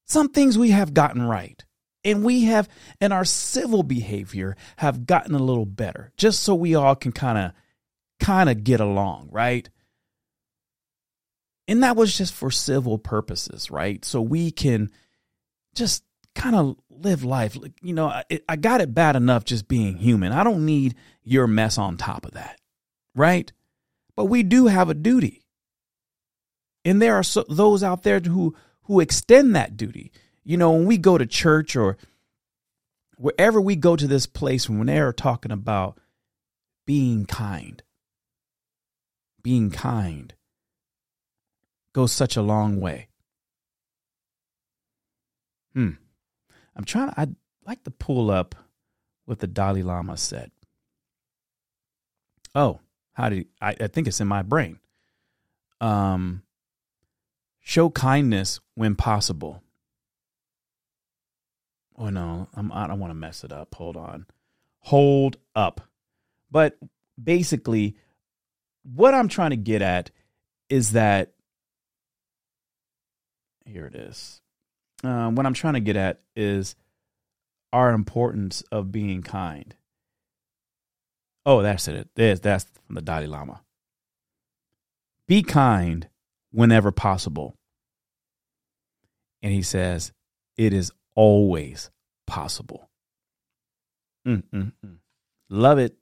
Some 0.06 0.30
things 0.30 0.58
we 0.58 0.70
have 0.70 0.94
gotten 0.94 1.22
right. 1.22 1.62
And 2.02 2.24
we 2.24 2.44
have, 2.44 2.68
and 3.00 3.12
our 3.12 3.24
civil 3.24 3.82
behavior 3.82 4.56
have 4.78 5.06
gotten 5.06 5.34
a 5.34 5.42
little 5.42 5.66
better, 5.66 6.12
just 6.16 6.42
so 6.42 6.54
we 6.54 6.74
all 6.74 6.96
can 6.96 7.12
kind 7.12 7.36
of, 7.38 7.52
kind 8.18 8.48
of 8.48 8.64
get 8.64 8.80
along, 8.80 9.28
right? 9.30 9.68
And 11.66 11.82
that 11.82 11.96
was 11.96 12.16
just 12.16 12.32
for 12.32 12.50
civil 12.50 12.96
purposes, 12.98 13.70
right? 13.70 14.02
So 14.04 14.22
we 14.22 14.50
can 14.50 14.90
just 15.74 16.02
kind 16.34 16.56
of 16.56 16.76
live 16.88 17.24
life. 17.24 17.58
You 17.82 17.92
know, 17.92 18.06
I, 18.06 18.24
I 18.48 18.56
got 18.56 18.80
it 18.80 18.94
bad 18.94 19.16
enough 19.16 19.44
just 19.44 19.68
being 19.68 19.96
human. 19.96 20.32
I 20.32 20.44
don't 20.44 20.64
need 20.64 20.94
your 21.22 21.46
mess 21.46 21.76
on 21.76 21.98
top 21.98 22.24
of 22.24 22.32
that, 22.32 22.58
right? 23.14 23.52
But 24.18 24.24
we 24.24 24.42
do 24.42 24.66
have 24.66 24.88
a 24.88 24.94
duty. 24.94 25.44
And 26.84 27.00
there 27.00 27.14
are 27.14 27.22
so, 27.22 27.44
those 27.48 27.84
out 27.84 28.02
there 28.02 28.18
who 28.18 28.56
who 28.82 28.98
extend 28.98 29.54
that 29.54 29.76
duty. 29.76 30.10
You 30.42 30.56
know, 30.56 30.72
when 30.72 30.86
we 30.86 30.98
go 30.98 31.18
to 31.18 31.24
church 31.24 31.76
or 31.76 31.96
wherever 33.16 33.60
we 33.60 33.76
go 33.76 33.94
to 33.94 34.08
this 34.08 34.26
place 34.26 34.68
when 34.68 34.86
they 34.86 34.98
are 34.98 35.12
talking 35.12 35.52
about 35.52 36.00
being 36.84 37.26
kind, 37.26 37.80
being 39.40 39.70
kind 39.70 40.34
goes 41.92 42.10
such 42.10 42.36
a 42.36 42.42
long 42.42 42.80
way. 42.80 43.06
Hmm. 45.74 45.90
I'm 46.74 46.82
trying 46.82 47.10
to, 47.10 47.20
I'd 47.20 47.36
like 47.64 47.84
to 47.84 47.92
pull 47.92 48.32
up 48.32 48.56
what 49.26 49.38
the 49.38 49.46
Dalai 49.46 49.84
Lama 49.84 50.16
said. 50.16 50.50
Oh, 52.52 52.80
how 53.18 53.28
did 53.30 53.46
I, 53.60 53.74
I 53.80 53.86
think 53.88 54.06
it's 54.06 54.20
in 54.20 54.28
my 54.28 54.42
brain. 54.42 54.78
Um, 55.80 56.44
show 57.58 57.90
kindness 57.90 58.60
when 58.76 58.94
possible. 58.94 59.60
Oh 61.96 62.10
no, 62.10 62.48
I'm, 62.54 62.70
I 62.70 62.86
don't 62.86 63.00
want 63.00 63.10
to 63.10 63.16
mess 63.16 63.42
it 63.42 63.52
up. 63.52 63.74
Hold 63.74 63.96
on. 63.96 64.26
Hold 64.82 65.36
up. 65.56 65.80
But 66.48 66.78
basically, 67.20 67.96
what 68.84 69.14
I'm 69.14 69.26
trying 69.26 69.50
to 69.50 69.56
get 69.56 69.82
at 69.82 70.12
is 70.70 70.92
that 70.92 71.32
here 73.66 73.86
it 73.86 73.96
is. 73.96 74.40
Uh, 75.02 75.28
what 75.30 75.44
I'm 75.44 75.54
trying 75.54 75.74
to 75.74 75.80
get 75.80 75.96
at 75.96 76.20
is 76.36 76.76
our 77.72 77.90
importance 77.90 78.62
of 78.70 78.92
being 78.92 79.22
kind. 79.22 79.74
Oh, 81.48 81.62
that's 81.62 81.88
it. 81.88 82.10
There's, 82.14 82.40
that's 82.40 82.66
from 82.84 82.96
the 82.96 83.00
Dalai 83.00 83.26
Lama. 83.26 83.62
Be 85.26 85.42
kind 85.42 86.06
whenever 86.52 86.92
possible. 86.92 87.56
And 89.42 89.50
he 89.50 89.62
says, 89.62 90.12
it 90.58 90.74
is 90.74 90.92
always 91.14 91.90
possible. 92.26 92.90
Mm-mm-mm. 94.26 94.98
Love 95.48 95.78
it. 95.78 95.96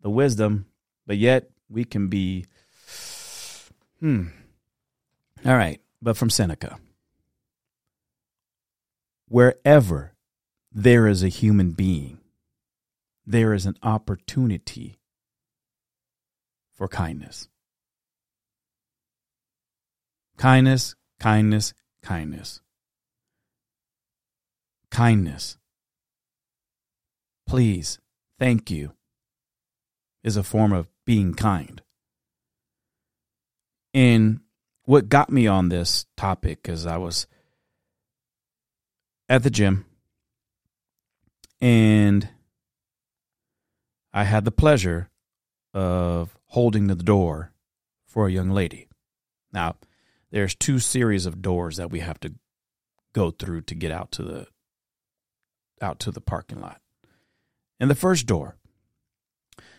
The 0.00 0.08
wisdom, 0.08 0.64
but 1.06 1.18
yet 1.18 1.50
we 1.68 1.84
can 1.84 2.08
be, 2.08 2.46
hmm. 4.00 4.28
All 5.44 5.56
right, 5.56 5.82
but 6.00 6.16
from 6.16 6.30
Seneca. 6.30 6.78
Wherever 9.28 10.14
there 10.72 11.06
is 11.06 11.22
a 11.22 11.28
human 11.28 11.72
being, 11.72 12.20
there 13.28 13.52
is 13.52 13.66
an 13.66 13.76
opportunity 13.82 14.98
for 16.72 16.88
kindness. 16.88 17.46
Kindness, 20.38 20.94
kindness, 21.20 21.74
kindness. 22.02 22.62
Kindness. 24.90 25.58
Please, 27.46 27.98
thank 28.38 28.70
you 28.70 28.92
is 30.24 30.38
a 30.38 30.42
form 30.42 30.72
of 30.72 30.88
being 31.04 31.34
kind. 31.34 31.82
And 33.92 34.40
what 34.84 35.10
got 35.10 35.28
me 35.28 35.46
on 35.46 35.68
this 35.68 36.06
topic 36.16 36.66
is 36.66 36.86
I 36.86 36.96
was 36.96 37.26
at 39.28 39.42
the 39.42 39.50
gym 39.50 39.84
and 41.60 42.30
I 44.12 44.24
had 44.24 44.44
the 44.44 44.50
pleasure 44.50 45.10
of 45.74 46.36
holding 46.46 46.86
the 46.86 46.94
door 46.94 47.52
for 48.06 48.26
a 48.26 48.32
young 48.32 48.50
lady. 48.50 48.88
Now, 49.52 49.76
there's 50.30 50.54
two 50.54 50.78
series 50.78 51.26
of 51.26 51.42
doors 51.42 51.76
that 51.76 51.90
we 51.90 52.00
have 52.00 52.20
to 52.20 52.34
go 53.12 53.30
through 53.30 53.62
to 53.62 53.74
get 53.74 53.92
out 53.92 54.10
to 54.12 54.22
the 54.22 54.46
out 55.80 55.98
to 56.00 56.10
the 56.10 56.20
parking 56.20 56.60
lot. 56.60 56.80
And 57.80 57.90
the 57.90 57.94
first 57.94 58.26
door, 58.26 58.56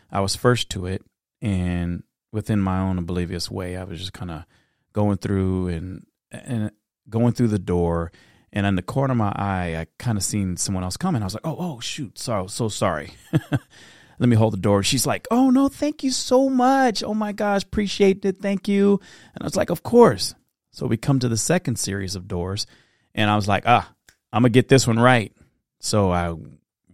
I 0.09 0.21
was 0.21 0.35
first 0.35 0.69
to 0.71 0.85
it, 0.85 1.03
and 1.41 2.03
within 2.31 2.59
my 2.59 2.79
own 2.79 2.97
oblivious 2.97 3.51
way, 3.51 3.75
I 3.75 3.83
was 3.83 3.99
just 3.99 4.13
kind 4.13 4.31
of 4.31 4.45
going 4.93 5.17
through 5.17 5.67
and 5.69 6.05
and 6.31 6.71
going 7.09 7.33
through 7.33 7.49
the 7.49 7.59
door, 7.59 8.11
and 8.53 8.65
in 8.65 8.75
the 8.75 8.81
corner 8.81 9.11
of 9.11 9.17
my 9.17 9.33
eye, 9.35 9.75
I 9.75 9.87
kind 9.97 10.17
of 10.17 10.23
seen 10.23 10.57
someone 10.57 10.83
else 10.83 10.97
coming. 10.97 11.21
I 11.21 11.25
was 11.25 11.33
like, 11.33 11.45
"Oh, 11.45 11.57
oh, 11.59 11.79
shoot! 11.79 12.17
So, 12.17 12.47
so 12.47 12.69
sorry." 12.69 13.11
Let 14.19 14.29
me 14.29 14.35
hold 14.35 14.53
the 14.53 14.57
door. 14.57 14.83
She's 14.83 15.07
like, 15.07 15.27
"Oh 15.31 15.49
no, 15.49 15.69
thank 15.69 16.03
you 16.03 16.11
so 16.11 16.49
much. 16.49 17.03
Oh 17.03 17.13
my 17.13 17.31
gosh, 17.31 17.63
appreciate 17.63 18.23
it. 18.25 18.41
Thank 18.41 18.67
you." 18.67 18.99
And 19.33 19.41
I 19.41 19.45
was 19.45 19.55
like, 19.55 19.69
"Of 19.69 19.81
course." 19.81 20.35
So 20.71 20.85
we 20.85 20.97
come 20.97 21.19
to 21.19 21.29
the 21.29 21.37
second 21.37 21.77
series 21.77 22.15
of 22.15 22.27
doors, 22.27 22.67
and 23.15 23.29
I 23.29 23.35
was 23.35 23.47
like, 23.47 23.63
"Ah, 23.65 23.93
I'm 24.31 24.43
gonna 24.43 24.49
get 24.49 24.67
this 24.67 24.85
one 24.85 24.99
right." 24.99 25.33
So 25.79 26.11
I 26.11 26.35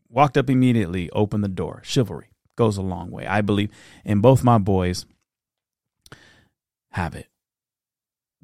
walked 0.10 0.38
up 0.38 0.50
immediately, 0.50 1.10
opened 1.10 1.44
the 1.44 1.50
door. 1.50 1.82
Chivalry 1.84 2.30
goes 2.56 2.78
a 2.78 2.82
long 2.82 3.12
way, 3.12 3.26
I 3.26 3.42
believe. 3.42 3.70
And 4.06 4.22
both 4.22 4.44
my 4.44 4.58
boys 4.58 5.06
have 6.92 7.16
it. 7.16 7.28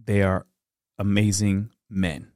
They 0.04 0.22
are 0.24 0.46
amazing 0.98 1.70
men, 1.90 2.32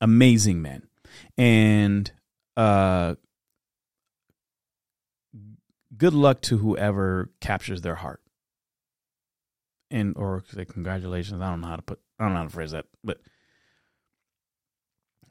amazing 0.00 0.62
men, 0.62 0.88
and 1.36 2.10
uh, 2.56 3.16
good 5.96 6.14
luck 6.14 6.40
to 6.42 6.58
whoever 6.58 7.30
captures 7.40 7.82
their 7.82 7.94
heart. 7.96 8.20
And 9.90 10.16
or 10.16 10.42
say 10.52 10.64
congratulations. 10.64 11.40
I 11.40 11.50
don't 11.50 11.60
know 11.60 11.68
how 11.68 11.76
to 11.76 11.82
put. 11.82 12.00
I 12.18 12.24
don't 12.24 12.32
know 12.32 12.40
how 12.40 12.44
to 12.44 12.50
phrase 12.50 12.72
that, 12.72 12.86
but 13.04 13.18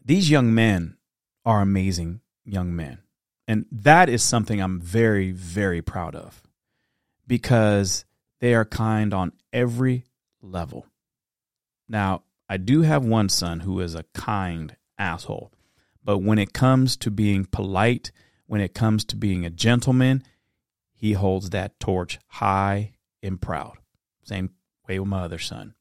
these 0.03 0.29
young 0.29 0.53
men 0.53 0.97
are 1.45 1.61
amazing 1.61 2.21
young 2.45 2.75
men. 2.75 2.99
And 3.47 3.65
that 3.71 4.09
is 4.09 4.23
something 4.23 4.61
I'm 4.61 4.79
very, 4.79 5.31
very 5.31 5.81
proud 5.81 6.15
of 6.15 6.41
because 7.27 8.05
they 8.39 8.53
are 8.53 8.65
kind 8.65 9.13
on 9.13 9.33
every 9.51 10.05
level. 10.41 10.85
Now, 11.87 12.23
I 12.49 12.57
do 12.57 12.81
have 12.83 13.03
one 13.03 13.29
son 13.29 13.61
who 13.61 13.79
is 13.79 13.95
a 13.95 14.05
kind 14.13 14.75
asshole, 14.97 15.51
but 16.03 16.19
when 16.19 16.37
it 16.37 16.53
comes 16.53 16.95
to 16.97 17.11
being 17.11 17.45
polite, 17.45 18.11
when 18.47 18.61
it 18.61 18.73
comes 18.73 19.05
to 19.05 19.15
being 19.15 19.45
a 19.45 19.49
gentleman, 19.49 20.23
he 20.95 21.13
holds 21.13 21.51
that 21.51 21.79
torch 21.79 22.19
high 22.27 22.93
and 23.21 23.39
proud. 23.41 23.77
Same 24.23 24.51
way 24.87 24.99
with 24.99 25.09
my 25.09 25.21
other 25.21 25.37
son. 25.37 25.75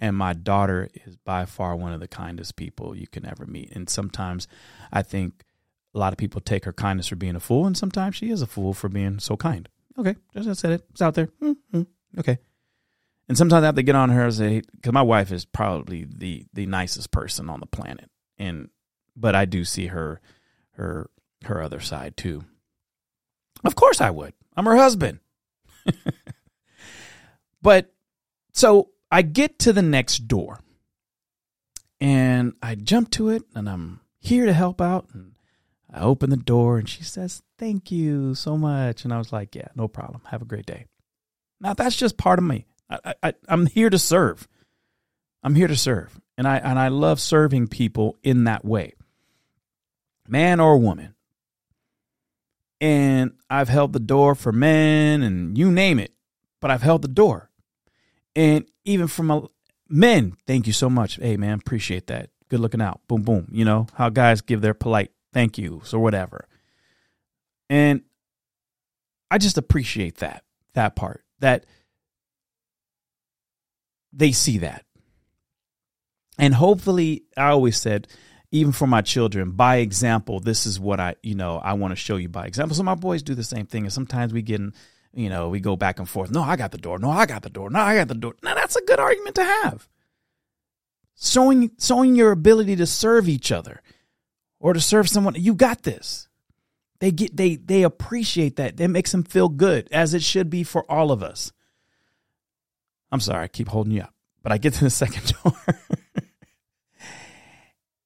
And 0.00 0.16
my 0.16 0.32
daughter 0.32 0.90
is 1.06 1.16
by 1.16 1.44
far 1.44 1.76
one 1.76 1.92
of 1.92 2.00
the 2.00 2.08
kindest 2.08 2.56
people 2.56 2.96
you 2.96 3.06
can 3.06 3.24
ever 3.24 3.46
meet. 3.46 3.70
And 3.72 3.88
sometimes 3.88 4.48
I 4.92 5.02
think 5.02 5.44
a 5.94 5.98
lot 5.98 6.12
of 6.12 6.18
people 6.18 6.40
take 6.40 6.64
her 6.64 6.72
kindness 6.72 7.06
for 7.06 7.16
being 7.16 7.36
a 7.36 7.40
fool, 7.40 7.66
and 7.66 7.76
sometimes 7.76 8.16
she 8.16 8.30
is 8.30 8.42
a 8.42 8.46
fool 8.46 8.74
for 8.74 8.88
being 8.88 9.18
so 9.20 9.36
kind. 9.36 9.68
Okay, 9.98 10.16
just 10.34 10.48
I 10.48 10.54
said 10.54 10.72
it. 10.72 10.86
It's 10.90 11.02
out 11.02 11.14
there. 11.14 11.28
Mm-hmm. 11.42 11.82
Okay. 12.18 12.38
And 13.28 13.38
sometimes 13.38 13.62
I 13.62 13.66
have 13.66 13.76
to 13.76 13.82
get 13.82 13.94
on 13.94 14.10
her 14.10 14.24
and 14.24 14.34
say, 14.34 14.62
because 14.72 14.92
my 14.92 15.02
wife 15.02 15.30
is 15.30 15.44
probably 15.44 16.04
the 16.04 16.46
the 16.52 16.66
nicest 16.66 17.10
person 17.10 17.48
on 17.48 17.60
the 17.60 17.66
planet, 17.66 18.10
and 18.38 18.70
but 19.14 19.34
I 19.34 19.44
do 19.44 19.64
see 19.64 19.86
her 19.86 20.20
her 20.72 21.10
her 21.44 21.62
other 21.62 21.80
side 21.80 22.16
too. 22.16 22.44
Of 23.64 23.74
course 23.74 24.00
I 24.00 24.10
would. 24.10 24.34
I'm 24.56 24.66
her 24.66 24.76
husband. 24.76 25.20
but 27.62 27.92
so 28.52 28.90
I 29.10 29.22
get 29.22 29.58
to 29.60 29.72
the 29.72 29.82
next 29.82 30.28
door 30.28 30.60
and 32.00 32.54
I 32.62 32.74
jump 32.74 33.10
to 33.12 33.28
it 33.28 33.42
and 33.54 33.68
I'm 33.68 34.00
here 34.18 34.46
to 34.46 34.52
help 34.52 34.80
out 34.80 35.08
and 35.12 35.32
I 35.92 36.00
open 36.00 36.30
the 36.30 36.36
door 36.36 36.78
and 36.78 36.88
she 36.88 37.02
says, 37.02 37.42
Thank 37.58 37.92
you 37.92 38.34
so 38.34 38.56
much. 38.56 39.04
And 39.04 39.12
I 39.12 39.18
was 39.18 39.32
like, 39.32 39.54
Yeah, 39.54 39.68
no 39.74 39.88
problem. 39.88 40.22
Have 40.26 40.42
a 40.42 40.46
great 40.46 40.66
day. 40.66 40.86
Now 41.60 41.74
that's 41.74 41.96
just 41.96 42.16
part 42.16 42.38
of 42.38 42.44
me. 42.44 42.66
I, 42.90 43.14
I, 43.22 43.34
I'm 43.48 43.66
here 43.66 43.90
to 43.90 43.98
serve. 43.98 44.48
I'm 45.42 45.54
here 45.54 45.68
to 45.68 45.76
serve. 45.76 46.20
And 46.36 46.48
I 46.48 46.58
and 46.58 46.78
I 46.78 46.88
love 46.88 47.20
serving 47.20 47.68
people 47.68 48.16
in 48.22 48.44
that 48.44 48.64
way. 48.64 48.94
Man 50.26 50.60
or 50.60 50.78
woman. 50.78 51.14
And 52.82 53.34
I've 53.48 53.68
held 53.68 53.92
the 53.92 54.00
door 54.00 54.34
for 54.34 54.50
men 54.50 55.22
and 55.22 55.56
you 55.56 55.70
name 55.70 56.00
it, 56.00 56.12
but 56.60 56.72
I've 56.72 56.82
held 56.82 57.02
the 57.02 57.08
door. 57.08 57.48
And 58.34 58.64
even 58.84 59.06
from 59.06 59.30
a, 59.30 59.46
men, 59.88 60.36
thank 60.48 60.66
you 60.66 60.72
so 60.72 60.90
much. 60.90 61.14
Hey 61.14 61.36
man, 61.36 61.60
appreciate 61.60 62.08
that. 62.08 62.30
Good 62.48 62.58
looking 62.58 62.82
out. 62.82 63.00
Boom 63.06 63.22
boom. 63.22 63.46
You 63.52 63.64
know 63.64 63.86
how 63.94 64.08
guys 64.08 64.40
give 64.40 64.62
their 64.62 64.74
polite 64.74 65.12
thank 65.32 65.58
yous 65.58 65.94
or 65.94 66.00
whatever. 66.00 66.48
And 67.70 68.02
I 69.30 69.38
just 69.38 69.58
appreciate 69.58 70.16
that 70.16 70.42
that 70.74 70.96
part 70.96 71.24
that 71.38 71.66
they 74.12 74.32
see 74.32 74.58
that. 74.58 74.84
And 76.36 76.52
hopefully, 76.54 77.24
I 77.36 77.50
always 77.50 77.76
said, 77.76 78.08
even 78.52 78.72
for 78.72 78.86
my 78.86 79.00
children, 79.00 79.52
by 79.52 79.76
example, 79.76 80.38
this 80.38 80.66
is 80.66 80.78
what 80.78 81.00
I, 81.00 81.16
you 81.22 81.34
know, 81.34 81.56
I 81.56 81.72
want 81.72 81.92
to 81.92 81.96
show 81.96 82.16
you 82.16 82.28
by 82.28 82.46
example. 82.46 82.76
So 82.76 82.82
my 82.82 82.94
boys 82.94 83.22
do 83.22 83.34
the 83.34 83.42
same 83.42 83.66
thing. 83.66 83.84
And 83.84 83.92
sometimes 83.92 84.34
we 84.34 84.42
get 84.42 84.60
in, 84.60 84.74
you 85.14 85.30
know, 85.30 85.48
we 85.48 85.58
go 85.58 85.74
back 85.74 85.98
and 85.98 86.08
forth. 86.08 86.30
No, 86.30 86.42
I 86.42 86.56
got 86.56 86.70
the 86.70 86.78
door. 86.78 86.98
No, 86.98 87.10
I 87.10 87.24
got 87.24 87.42
the 87.42 87.50
door. 87.50 87.70
No, 87.70 87.80
I 87.80 87.96
got 87.96 88.08
the 88.08 88.14
door. 88.14 88.34
Now 88.42 88.54
that's 88.54 88.76
a 88.76 88.84
good 88.84 89.00
argument 89.00 89.36
to 89.36 89.44
have. 89.44 89.88
Showing, 91.18 91.70
showing 91.80 92.14
your 92.14 92.30
ability 92.30 92.76
to 92.76 92.86
serve 92.86 93.26
each 93.26 93.50
other 93.50 93.80
or 94.60 94.74
to 94.74 94.80
serve 94.80 95.08
someone. 95.08 95.34
You 95.38 95.54
got 95.54 95.82
this. 95.82 96.28
They 97.00 97.10
get, 97.10 97.34
they, 97.34 97.56
they 97.56 97.82
appreciate 97.84 98.56
that. 98.56 98.76
That 98.76 98.88
makes 98.88 99.12
them 99.12 99.24
feel 99.24 99.48
good 99.48 99.88
as 99.90 100.12
it 100.12 100.22
should 100.22 100.50
be 100.50 100.62
for 100.62 100.88
all 100.90 101.10
of 101.10 101.22
us. 101.22 101.52
I'm 103.10 103.20
sorry, 103.20 103.44
I 103.44 103.48
keep 103.48 103.68
holding 103.68 103.94
you 103.94 104.02
up, 104.02 104.14
but 104.42 104.52
I 104.52 104.58
get 104.58 104.74
to 104.74 104.84
the 104.84 104.90
second 104.90 105.32
door. 105.42 105.54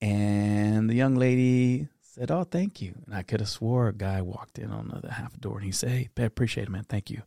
And 0.01 0.89
the 0.91 0.95
young 0.95 1.15
lady 1.15 1.89
said, 2.01 2.31
Oh, 2.31 2.45
thank 2.45 2.81
you. 2.81 2.95
And 3.07 3.15
I 3.15 3.23
could 3.23 3.41
have 3.41 3.49
swore 3.49 3.89
a 3.89 3.95
guy 3.95 4.23
walked 4.23 4.59
in 4.59 4.71
on 4.71 5.01
the 5.03 5.13
half 5.13 5.39
door 5.39 5.57
and 5.57 5.65
he 5.65 5.73
said, 5.73 5.91
Hey, 5.91 6.09
appreciate 6.17 6.65
it, 6.65 6.71
man. 6.71 6.85
Thank 6.85 7.11
you. 7.11 7.23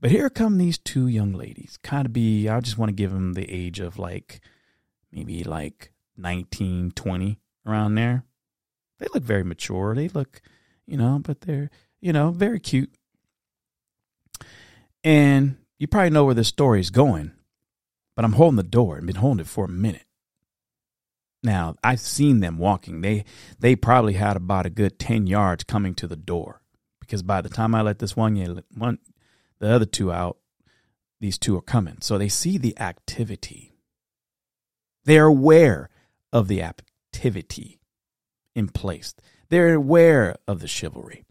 But 0.00 0.10
here 0.10 0.28
come 0.30 0.58
these 0.58 0.78
two 0.78 1.06
young 1.06 1.32
ladies. 1.32 1.78
Kind 1.82 2.06
of 2.06 2.12
be, 2.12 2.48
I 2.48 2.60
just 2.60 2.76
want 2.76 2.88
to 2.88 2.94
give 2.94 3.12
them 3.12 3.34
the 3.34 3.50
age 3.50 3.78
of 3.78 3.98
like 3.98 4.40
maybe 5.12 5.44
like 5.44 5.92
19, 6.16 6.92
20 6.92 7.38
around 7.66 7.94
there. 7.94 8.24
They 8.98 9.06
look 9.14 9.22
very 9.22 9.44
mature. 9.44 9.94
They 9.94 10.08
look, 10.08 10.40
you 10.86 10.96
know, 10.96 11.20
but 11.22 11.42
they're, 11.42 11.70
you 12.00 12.12
know, 12.12 12.30
very 12.30 12.58
cute. 12.58 12.92
And 15.04 15.56
you 15.78 15.86
probably 15.86 16.10
know 16.10 16.24
where 16.24 16.34
this 16.34 16.48
story 16.48 16.80
is 16.80 16.90
going, 16.90 17.32
but 18.14 18.24
I'm 18.24 18.34
holding 18.34 18.56
the 18.56 18.62
door 18.62 18.96
and 18.96 19.06
been 19.06 19.16
holding 19.16 19.40
it 19.40 19.48
for 19.48 19.64
a 19.64 19.68
minute. 19.68 20.06
Now, 21.42 21.74
I've 21.82 22.00
seen 22.00 22.40
them 22.40 22.58
walking. 22.58 23.00
They 23.00 23.24
they 23.58 23.74
probably 23.74 24.14
had 24.14 24.36
about 24.36 24.66
a 24.66 24.70
good 24.70 24.98
10 24.98 25.26
yards 25.26 25.64
coming 25.64 25.94
to 25.96 26.06
the 26.06 26.16
door 26.16 26.62
because 27.00 27.22
by 27.22 27.40
the 27.40 27.48
time 27.48 27.74
I 27.74 27.82
let 27.82 27.98
this 27.98 28.16
one, 28.16 28.62
one 28.74 28.98
the 29.58 29.68
other 29.68 29.84
two 29.84 30.12
out, 30.12 30.38
these 31.20 31.38
two 31.38 31.56
are 31.56 31.62
coming. 31.62 31.98
So 32.00 32.18
they 32.18 32.28
see 32.28 32.58
the 32.58 32.78
activity. 32.78 33.74
They're 35.04 35.26
aware 35.26 35.90
of 36.32 36.48
the 36.48 36.62
activity 36.62 37.80
in 38.54 38.68
place. 38.68 39.14
They're 39.48 39.74
aware 39.74 40.36
of 40.46 40.60
the 40.60 40.68
chivalry. 40.68 41.24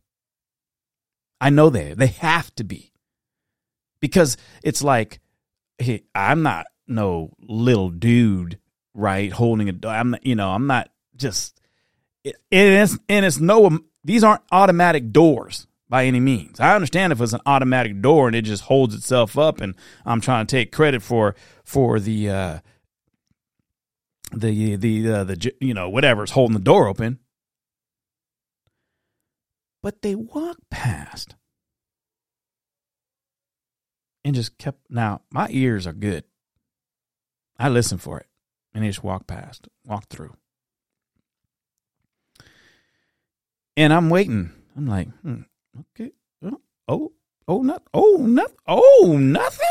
I 1.39 1.49
know 1.49 1.69
they 1.69 1.93
they 1.93 2.07
have 2.07 2.53
to 2.55 2.63
be 2.63 2.93
because 3.99 4.37
it's 4.63 4.83
like, 4.83 5.19
hey, 5.77 6.03
I'm 6.13 6.43
not 6.43 6.67
no 6.87 7.31
little 7.39 7.89
dude, 7.89 8.59
right? 8.93 9.31
Holding 9.31 9.69
a, 9.69 9.87
I'm, 9.87 10.15
you 10.21 10.35
know, 10.35 10.49
I'm 10.49 10.67
not 10.67 10.89
just, 11.15 11.59
it, 12.23 12.35
it's, 12.51 12.97
and 13.09 13.25
it's 13.25 13.39
no, 13.39 13.79
these 14.03 14.23
aren't 14.23 14.43
automatic 14.51 15.11
doors 15.11 15.67
by 15.89 16.05
any 16.05 16.19
means. 16.19 16.59
I 16.59 16.75
understand 16.75 17.13
if 17.13 17.21
it's 17.21 17.33
an 17.33 17.41
automatic 17.45 18.01
door 18.01 18.27
and 18.27 18.35
it 18.35 18.43
just 18.43 18.63
holds 18.63 18.95
itself 18.95 19.37
up 19.37 19.61
and 19.61 19.75
I'm 20.05 20.21
trying 20.21 20.45
to 20.45 20.55
take 20.55 20.71
credit 20.71 21.01
for, 21.01 21.35
for 21.63 21.99
the, 21.99 22.29
uh, 22.29 22.59
the, 24.33 24.75
the, 24.75 25.11
uh, 25.11 25.23
the, 25.25 25.53
you 25.59 25.73
know, 25.73 25.89
whatever's 25.89 26.31
holding 26.31 26.53
the 26.53 26.63
door 26.63 26.87
open. 26.87 27.19
But 29.83 30.01
they 30.03 30.13
walk 30.13 30.57
past 30.69 31.35
and 34.23 34.35
just 34.35 34.57
kept. 34.57 34.79
Now 34.89 35.21
my 35.31 35.47
ears 35.49 35.87
are 35.87 35.93
good. 35.93 36.23
I 37.57 37.69
listen 37.69 37.97
for 37.97 38.19
it, 38.19 38.27
and 38.73 38.83
they 38.83 38.87
just 38.89 39.03
walked 39.03 39.27
past, 39.27 39.67
walked 39.85 40.09
through, 40.09 40.35
and 43.77 43.93
I'm 43.93 44.09
waiting. 44.09 44.51
I'm 44.75 44.87
like, 44.87 45.09
hmm, 45.21 45.41
okay, 45.79 46.11
oh, 46.43 46.61
oh, 46.87 47.11
oh, 47.47 47.61
not, 47.61 47.83
oh, 47.93 48.17
not, 48.19 48.51
oh, 48.67 49.17
nothing. 49.19 49.67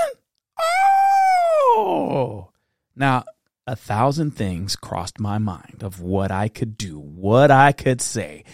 Oh, 0.62 2.50
now 2.94 3.24
a 3.66 3.76
thousand 3.76 4.32
things 4.32 4.76
crossed 4.76 5.20
my 5.20 5.38
mind 5.38 5.82
of 5.82 6.00
what 6.00 6.30
I 6.30 6.48
could 6.48 6.76
do, 6.76 6.98
what 6.98 7.50
I 7.50 7.72
could 7.72 8.00
say, 8.00 8.44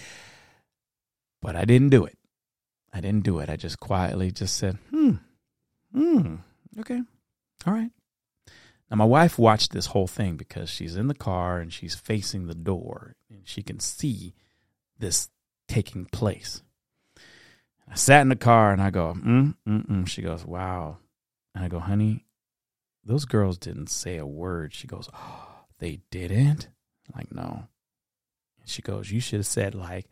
but 1.41 1.57
I 1.57 1.65
didn't 1.65 1.91
do 1.91 2.05
it. 2.05 2.17
I 2.93 3.01
didn't 3.01 3.25
do 3.25 3.41
it. 3.41 3.51
I 3.51 3.57
just 3.57 3.79
quietly 3.81 4.31
just 4.31 4.57
said, 4.57 4.79
hmm, 4.91 5.17
Hmm. 5.97 6.37
Okay. 6.79 7.01
All 7.67 7.73
right. 7.73 7.91
Now, 8.91 8.97
my 8.97 9.05
wife 9.05 9.39
watched 9.39 9.73
this 9.73 9.87
whole 9.87 10.07
thing 10.07 10.37
because 10.37 10.71
she's 10.71 10.97
in 10.97 11.09
the 11.09 11.15
car 11.15 11.59
and 11.59 11.73
she's 11.73 11.95
facing 11.95 12.47
the 12.47 12.55
door 12.55 13.17
and 13.29 13.41
she 13.45 13.63
can 13.63 13.81
see 13.81 14.35
this 14.99 15.29
taking 15.69 16.05
place. 16.07 16.63
I 17.91 17.95
sat 17.95 18.23
in 18.23 18.29
the 18.29 18.37
car 18.37 18.73
and 18.73 18.81
I 18.81 18.91
go, 18.91 19.15
mm, 19.15 19.55
mm, 19.67 19.87
mm. 19.89 20.09
She 20.09 20.23
goes, 20.23 20.45
wow. 20.45 20.99
And 21.55 21.65
I 21.65 21.69
go, 21.69 21.81
honey, 21.81 22.27
those 23.05 23.25
girls 23.25 23.59
didn't 23.59 23.89
say 23.89 24.19
a 24.19 24.27
word. 24.27 24.75
She 24.75 24.87
goes, 24.87 25.09
oh, 25.15 25.65
they 25.79 26.01
didn't? 26.11 26.69
I'm 27.09 27.19
like, 27.19 27.33
no. 27.33 27.69
She 28.65 28.83
goes, 28.83 29.11
you 29.13 29.21
should 29.21 29.39
have 29.39 29.47
said, 29.47 29.77
like, 29.77 30.07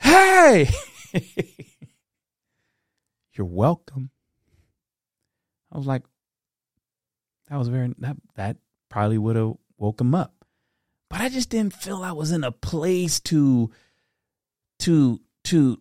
hey, 0.00 0.68
you're 3.32 3.46
welcome. 3.46 4.10
I 5.72 5.78
was 5.78 5.86
like, 5.86 6.02
that 7.48 7.56
was 7.56 7.68
very 7.68 7.92
that 7.98 8.16
that 8.34 8.56
probably 8.88 9.18
would 9.18 9.36
have 9.36 9.54
woke 9.78 10.00
him 10.00 10.14
up. 10.14 10.32
But 11.08 11.20
I 11.20 11.28
just 11.28 11.50
didn't 11.50 11.74
feel 11.74 12.02
I 12.02 12.12
was 12.12 12.32
in 12.32 12.44
a 12.44 12.52
place 12.52 13.20
to 13.20 13.70
to 14.80 15.20
to 15.44 15.80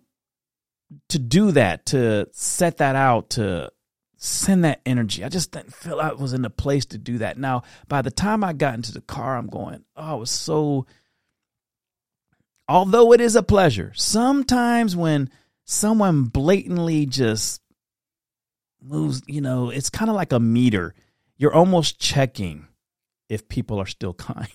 to 1.10 1.20
do 1.20 1.52
that, 1.52 1.88
to 1.88 2.28
set 2.32 2.78
that 2.78 2.96
out, 2.96 3.32
to 3.32 3.72
send 4.18 4.64
that 4.64 4.82
energy. 4.86 5.24
I 5.24 5.30
just 5.30 5.52
didn't 5.52 5.74
feel 5.74 6.00
I 6.00 6.14
was 6.14 6.34
in 6.34 6.46
a 6.46 6.50
place 6.50 6.86
to 6.88 6.98
do 6.98 7.20
that. 7.20 7.38
Now, 7.38 7.64
by 7.88 8.02
the 8.02 8.12
time 8.12 8.44
I 8.44 8.54
got 8.54 8.76
into 8.76 8.92
the 8.92 9.02
car, 9.02 9.36
I'm 9.36 9.48
going, 9.48 9.84
oh, 9.96 10.04
I 10.04 10.14
was 10.14 10.32
so 10.32 10.86
although 12.68 13.14
it 13.14 13.22
is 13.22 13.36
a 13.36 13.44
pleasure, 13.44 13.92
sometimes 13.96 14.96
when 14.96 15.30
someone 15.66 16.24
blatantly 16.24 17.06
just 17.06 17.62
moves, 18.82 19.22
you 19.28 19.42
know, 19.42 19.70
it's 19.70 19.90
kind 19.90 20.10
of 20.10 20.16
like 20.16 20.32
a 20.32 20.40
meter. 20.40 20.94
You're 21.38 21.54
almost 21.54 22.00
checking 22.00 22.68
if 23.30 23.48
people 23.48 23.80
are 23.80 23.86
still 23.86 24.14
kind. 24.30 24.48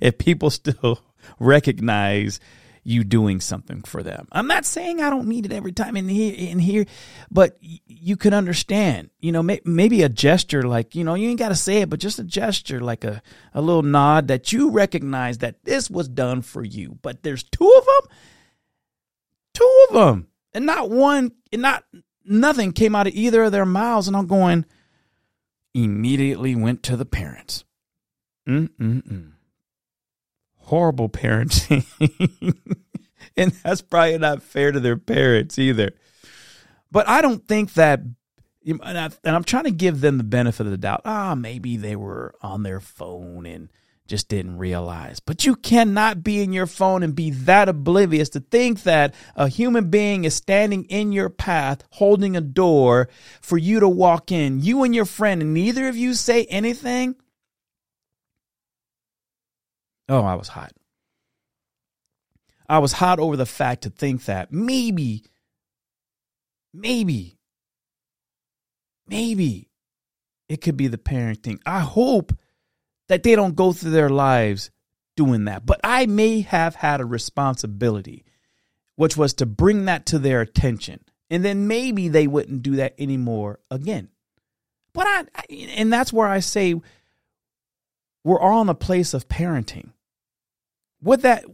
if 0.00 0.18
people 0.18 0.50
still 0.50 1.00
recognize 1.38 2.40
you 2.86 3.02
doing 3.02 3.40
something 3.40 3.82
for 3.82 4.00
them. 4.04 4.28
I'm 4.30 4.46
not 4.46 4.64
saying 4.64 5.02
I 5.02 5.10
don't 5.10 5.26
need 5.26 5.44
it 5.44 5.52
every 5.52 5.72
time 5.72 5.96
in 5.96 6.08
here, 6.08 6.32
in 6.36 6.60
here, 6.60 6.86
but 7.32 7.56
you 7.60 8.16
can 8.16 8.32
understand, 8.32 9.10
you 9.18 9.32
know, 9.32 9.42
may, 9.42 9.60
maybe 9.64 10.04
a 10.04 10.08
gesture 10.08 10.62
like, 10.62 10.94
you 10.94 11.02
know, 11.02 11.14
you 11.14 11.28
ain't 11.28 11.40
got 11.40 11.48
to 11.48 11.56
say 11.56 11.80
it, 11.80 11.90
but 11.90 11.98
just 11.98 12.20
a 12.20 12.24
gesture 12.24 12.78
like 12.78 13.02
a, 13.02 13.22
a 13.52 13.60
little 13.60 13.82
nod 13.82 14.28
that 14.28 14.52
you 14.52 14.70
recognize 14.70 15.38
that 15.38 15.64
this 15.64 15.90
was 15.90 16.08
done 16.08 16.42
for 16.42 16.62
you. 16.62 16.96
But 17.02 17.24
there's 17.24 17.42
two 17.42 17.74
of 17.76 17.84
them, 17.84 18.16
two 19.52 19.86
of 19.88 19.94
them, 19.94 20.28
and 20.54 20.64
not 20.64 20.88
one, 20.88 21.32
and 21.52 21.62
not 21.62 21.82
nothing 22.24 22.70
came 22.70 22.94
out 22.94 23.08
of 23.08 23.14
either 23.14 23.42
of 23.42 23.52
their 23.52 23.66
mouths. 23.66 24.06
And 24.06 24.16
I'm 24.16 24.28
going, 24.28 24.64
immediately 25.84 26.54
went 26.54 26.82
to 26.84 26.96
the 26.96 27.06
parents. 27.06 27.64
Mm-mm-mm 28.48 29.32
horrible 30.66 31.08
parenting. 31.08 31.86
and 33.36 33.52
that's 33.64 33.82
probably 33.82 34.18
not 34.18 34.42
fair 34.42 34.72
to 34.72 34.80
their 34.80 34.96
parents 34.96 35.58
either. 35.58 35.92
But 36.90 37.08
I 37.08 37.22
don't 37.22 37.46
think 37.46 37.74
that, 37.74 38.00
and, 38.66 38.80
I, 38.82 39.10
am 39.24 39.44
trying 39.44 39.64
to 39.64 39.70
give 39.70 40.00
them 40.00 40.18
the 40.18 40.24
benefit 40.24 40.66
of 40.66 40.72
the 40.72 40.78
doubt. 40.78 41.02
Ah, 41.04 41.34
maybe 41.34 41.76
they 41.76 41.96
were 41.96 42.34
on 42.42 42.62
their 42.62 42.80
phone 42.80 43.46
and 43.46 43.68
just 44.06 44.28
didn't 44.28 44.58
realize. 44.58 45.20
But 45.20 45.44
you 45.44 45.56
cannot 45.56 46.22
be 46.22 46.42
in 46.42 46.52
your 46.52 46.66
phone 46.66 47.02
and 47.02 47.14
be 47.14 47.30
that 47.30 47.68
oblivious 47.68 48.28
to 48.30 48.40
think 48.40 48.82
that 48.84 49.14
a 49.34 49.48
human 49.48 49.90
being 49.90 50.24
is 50.24 50.34
standing 50.34 50.84
in 50.84 51.12
your 51.12 51.28
path 51.28 51.82
holding 51.90 52.36
a 52.36 52.40
door 52.40 53.08
for 53.40 53.58
you 53.58 53.80
to 53.80 53.88
walk 53.88 54.30
in, 54.30 54.60
you 54.60 54.82
and 54.82 54.94
your 54.94 55.04
friend, 55.04 55.42
and 55.42 55.54
neither 55.54 55.88
of 55.88 55.96
you 55.96 56.14
say 56.14 56.44
anything. 56.44 57.16
Oh, 60.08 60.22
I 60.22 60.34
was 60.34 60.48
hot. 60.48 60.72
I 62.68 62.78
was 62.78 62.92
hot 62.92 63.18
over 63.18 63.36
the 63.36 63.46
fact 63.46 63.82
to 63.82 63.90
think 63.90 64.24
that 64.24 64.52
maybe, 64.52 65.24
maybe, 66.72 67.38
maybe 69.06 69.68
it 70.48 70.60
could 70.60 70.76
be 70.76 70.88
the 70.88 70.98
parenting. 70.98 71.60
I 71.64 71.80
hope 71.80 72.32
that 73.08 73.22
they 73.22 73.36
don't 73.36 73.56
go 73.56 73.72
through 73.72 73.92
their 73.92 74.10
lives 74.10 74.70
doing 75.16 75.44
that. 75.46 75.64
But 75.64 75.80
I 75.82 76.06
may 76.06 76.40
have 76.42 76.76
had 76.76 77.00
a 77.00 77.06
responsibility, 77.06 78.24
which 78.96 79.16
was 79.16 79.34
to 79.34 79.46
bring 79.46 79.86
that 79.86 80.06
to 80.06 80.18
their 80.18 80.40
attention. 80.40 81.00
And 81.30 81.44
then 81.44 81.66
maybe 81.66 82.08
they 82.08 82.26
wouldn't 82.26 82.62
do 82.62 82.76
that 82.76 82.94
anymore 82.98 83.60
again. 83.70 84.08
But 84.92 85.06
I, 85.06 85.42
and 85.50 85.92
that's 85.92 86.12
where 86.12 86.28
I 86.28 86.40
say 86.40 86.74
we're 88.24 88.40
all 88.40 88.62
in 88.62 88.68
a 88.68 88.74
place 88.74 89.12
of 89.12 89.28
parenting. 89.28 89.90
Would 91.02 91.22
that 91.22 91.44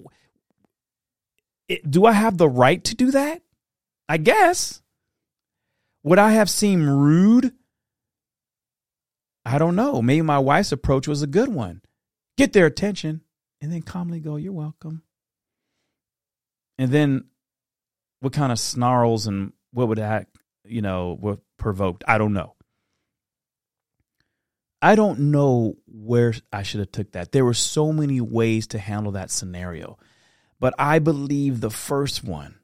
do 1.88 2.04
I 2.04 2.12
have 2.12 2.38
the 2.38 2.48
right 2.48 2.82
to 2.84 2.94
do 2.94 3.10
that? 3.12 3.42
I 4.08 4.16
guess. 4.18 4.82
Would 6.02 6.18
I 6.18 6.32
have 6.32 6.50
seemed 6.50 6.86
rude? 6.86 7.52
I 9.44 9.58
don't 9.58 9.76
know. 9.76 10.02
Maybe 10.02 10.22
my 10.22 10.38
wife's 10.38 10.72
approach 10.72 11.08
was 11.08 11.22
a 11.22 11.26
good 11.26 11.48
one. 11.48 11.82
Get 12.36 12.52
their 12.52 12.66
attention 12.66 13.22
and 13.60 13.72
then 13.72 13.82
calmly 13.82 14.20
go, 14.20 14.36
You're 14.36 14.52
welcome. 14.52 15.02
And 16.78 16.90
then 16.90 17.24
what 18.20 18.32
kind 18.32 18.52
of 18.52 18.58
snarls 18.58 19.26
and 19.26 19.52
what 19.72 19.88
would 19.88 19.98
that, 19.98 20.28
you 20.64 20.82
know, 20.82 21.16
what 21.18 21.40
provoked? 21.58 22.04
I 22.06 22.18
don't 22.18 22.32
know. 22.32 22.54
I 24.80 24.96
don't 24.96 25.30
know 25.30 25.76
where 25.86 26.34
I 26.52 26.64
should 26.64 26.80
have 26.80 26.90
took 26.90 27.12
that. 27.12 27.30
There 27.30 27.44
were 27.44 27.54
so 27.54 27.92
many 27.92 28.20
ways 28.20 28.66
to 28.68 28.78
handle 28.78 29.12
that 29.12 29.30
scenario. 29.30 29.96
But 30.58 30.74
I 30.78 30.98
believe 30.98 31.60
the 31.60 31.70
first 31.70 32.24
one 32.24 32.56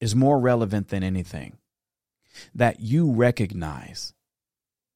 is 0.00 0.16
more 0.16 0.40
relevant 0.40 0.88
than 0.88 1.02
anything. 1.02 1.58
That 2.54 2.80
you 2.80 3.12
recognize 3.12 4.12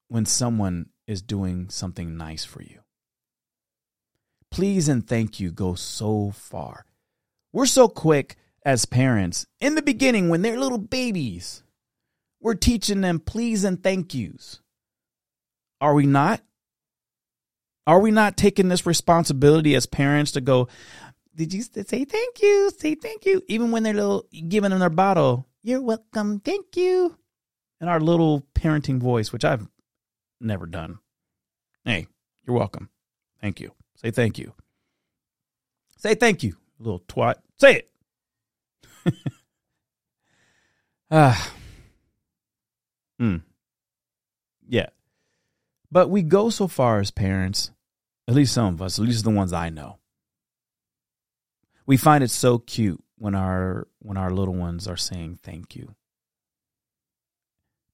when 0.08 0.26
someone 0.26 0.90
is 1.06 1.22
doing 1.22 1.68
something 1.70 2.16
nice 2.16 2.44
for 2.44 2.62
you. 2.62 2.80
Please 4.50 4.88
and 4.88 5.06
thank 5.06 5.40
you 5.40 5.50
go 5.50 5.74
so 5.74 6.30
far. 6.30 6.86
We're 7.52 7.66
so 7.66 7.88
quick 7.88 8.36
as 8.64 8.84
parents 8.84 9.46
in 9.60 9.74
the 9.74 9.82
beginning 9.82 10.28
when 10.28 10.42
they're 10.42 10.58
little 10.58 10.78
babies. 10.78 11.62
We're 12.40 12.54
teaching 12.54 13.00
them 13.00 13.20
please 13.20 13.64
and 13.64 13.82
thank 13.82 14.14
yous. 14.14 14.60
Are 15.80 15.94
we 15.94 16.06
not? 16.06 16.40
Are 17.86 18.00
we 18.00 18.10
not 18.10 18.36
taking 18.36 18.68
this 18.68 18.86
responsibility 18.86 19.74
as 19.74 19.86
parents 19.86 20.32
to 20.32 20.40
go, 20.40 20.68
did 21.34 21.52
you 21.52 21.62
say 21.62 22.04
thank 22.04 22.42
you? 22.42 22.70
Say 22.78 22.94
thank 22.94 23.26
you. 23.26 23.42
Even 23.48 23.70
when 23.70 23.82
they're 23.82 23.92
little, 23.92 24.26
giving 24.48 24.70
them 24.70 24.78
their 24.78 24.88
bottle, 24.88 25.46
you're 25.62 25.82
welcome. 25.82 26.40
Thank 26.40 26.76
you. 26.76 27.16
In 27.80 27.88
our 27.88 28.00
little 28.00 28.46
parenting 28.54 28.98
voice, 28.98 29.32
which 29.32 29.44
I've 29.44 29.68
never 30.40 30.66
done. 30.66 30.98
Hey, 31.84 32.06
you're 32.46 32.56
welcome. 32.56 32.88
Thank 33.40 33.60
you. 33.60 33.72
Say 33.96 34.10
thank 34.10 34.38
you. 34.38 34.52
Say 35.96 36.14
thank 36.14 36.42
you, 36.42 36.56
little 36.78 37.00
twat. 37.00 37.36
Say 37.58 37.84
it. 39.04 39.14
Ah. 41.10 41.52
Hmm. 43.20 43.36
Yeah. 44.68 44.88
But 45.92 46.10
we 46.10 46.22
go 46.22 46.50
so 46.50 46.66
far 46.66 46.98
as 46.98 47.12
parents, 47.12 47.70
at 48.26 48.34
least 48.34 48.52
some 48.52 48.74
of 48.74 48.82
us, 48.82 48.98
at 48.98 49.04
least 49.04 49.22
the 49.22 49.30
ones 49.30 49.52
I 49.52 49.68
know. 49.68 49.98
We 51.86 51.96
find 51.96 52.24
it 52.24 52.30
so 52.30 52.58
cute 52.58 53.00
when 53.16 53.34
our 53.36 53.86
when 54.00 54.16
our 54.16 54.30
little 54.30 54.54
ones 54.54 54.88
are 54.88 54.96
saying 54.96 55.38
thank 55.42 55.76
you. 55.76 55.94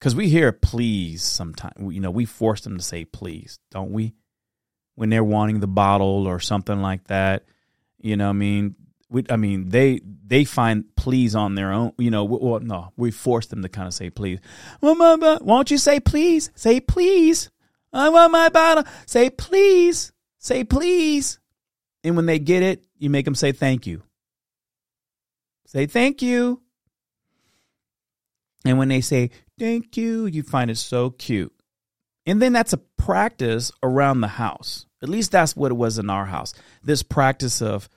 Cuz 0.01 0.15
we 0.15 0.29
hear 0.29 0.53
please 0.53 1.23
sometimes, 1.23 1.75
you 1.95 2.01
know, 2.01 2.11
we 2.11 2.25
force 2.25 2.63
them 2.63 2.79
to 2.79 2.83
say 2.83 3.05
please, 3.05 3.59
don't 3.71 3.93
we? 3.93 4.15
When 4.95 5.11
they're 5.11 5.25
wanting 5.25 5.61
the 5.61 5.67
bottle 5.69 6.27
or 6.27 6.41
something 6.41 6.81
like 6.81 7.07
that, 7.09 7.45
you 8.01 8.17
know, 8.17 8.31
I 8.31 8.33
mean, 8.33 8.77
we, 9.11 9.25
I 9.29 9.37
mean, 9.37 9.69
they 9.69 10.01
they 10.25 10.45
find 10.45 10.85
please 10.97 11.35
on 11.35 11.55
their 11.55 11.73
own. 11.73 11.93
You 11.99 12.11
know, 12.11 12.25
well, 12.25 12.61
no, 12.61 12.93
we 12.97 13.11
force 13.11 13.47
them 13.47 13.63
to 13.63 13.69
kind 13.69 13.89
of 13.89 13.95
say 13.95 14.09
please. 14.09 14.39
Well, 14.81 14.95
mama, 14.95 15.39
won't 15.43 15.71
you 15.71 15.79
say 15.79 16.01
please? 16.01 16.51
Say 16.55 16.81
please. 16.81 17.51
I 17.93 18.09
want 18.09 18.33
my 18.33 18.49
bottle. 18.49 18.85
Say 19.07 19.31
please. 19.31 20.13
Say 20.39 20.65
please. 20.65 21.41
And 22.05 22.17
when 22.17 22.27
they 22.27 22.39
get 22.39 22.63
it, 22.63 22.85
you 22.99 23.11
make 23.11 23.25
them 23.25 23.35
say 23.35 23.53
thank 23.53 23.87
you. 23.87 24.03
Say 25.67 25.87
thank 25.87 26.23
you. 26.23 26.63
And 28.65 28.79
when 28.79 28.89
they 28.89 29.01
say 29.01 29.31
thank 29.61 29.97
you, 29.97 30.27
you 30.27 30.43
find 30.43 30.71
it 30.71 30.79
so 30.79 31.11
cute. 31.11 31.53
And 32.27 32.43
then 32.43 32.53
that's 32.53 32.73
a 32.73 32.79
practice 32.79 33.71
around 33.83 34.21
the 34.21 34.29
house. 34.29 34.87
At 35.03 35.09
least 35.09 35.31
that's 35.31 35.55
what 35.55 35.71
it 35.71 35.77
was 35.77 35.99
in 35.99 36.11
our 36.11 36.27
house. 36.27 36.53
This 36.83 37.03
practice 37.03 37.63
of 37.63 37.89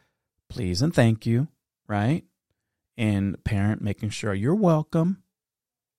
please 0.49 0.81
and 0.81 0.93
thank 0.93 1.25
you, 1.25 1.47
right? 1.87 2.23
And 2.97 3.43
parent 3.43 3.81
making 3.81 4.09
sure 4.11 4.33
you're 4.33 4.55
welcome, 4.55 5.23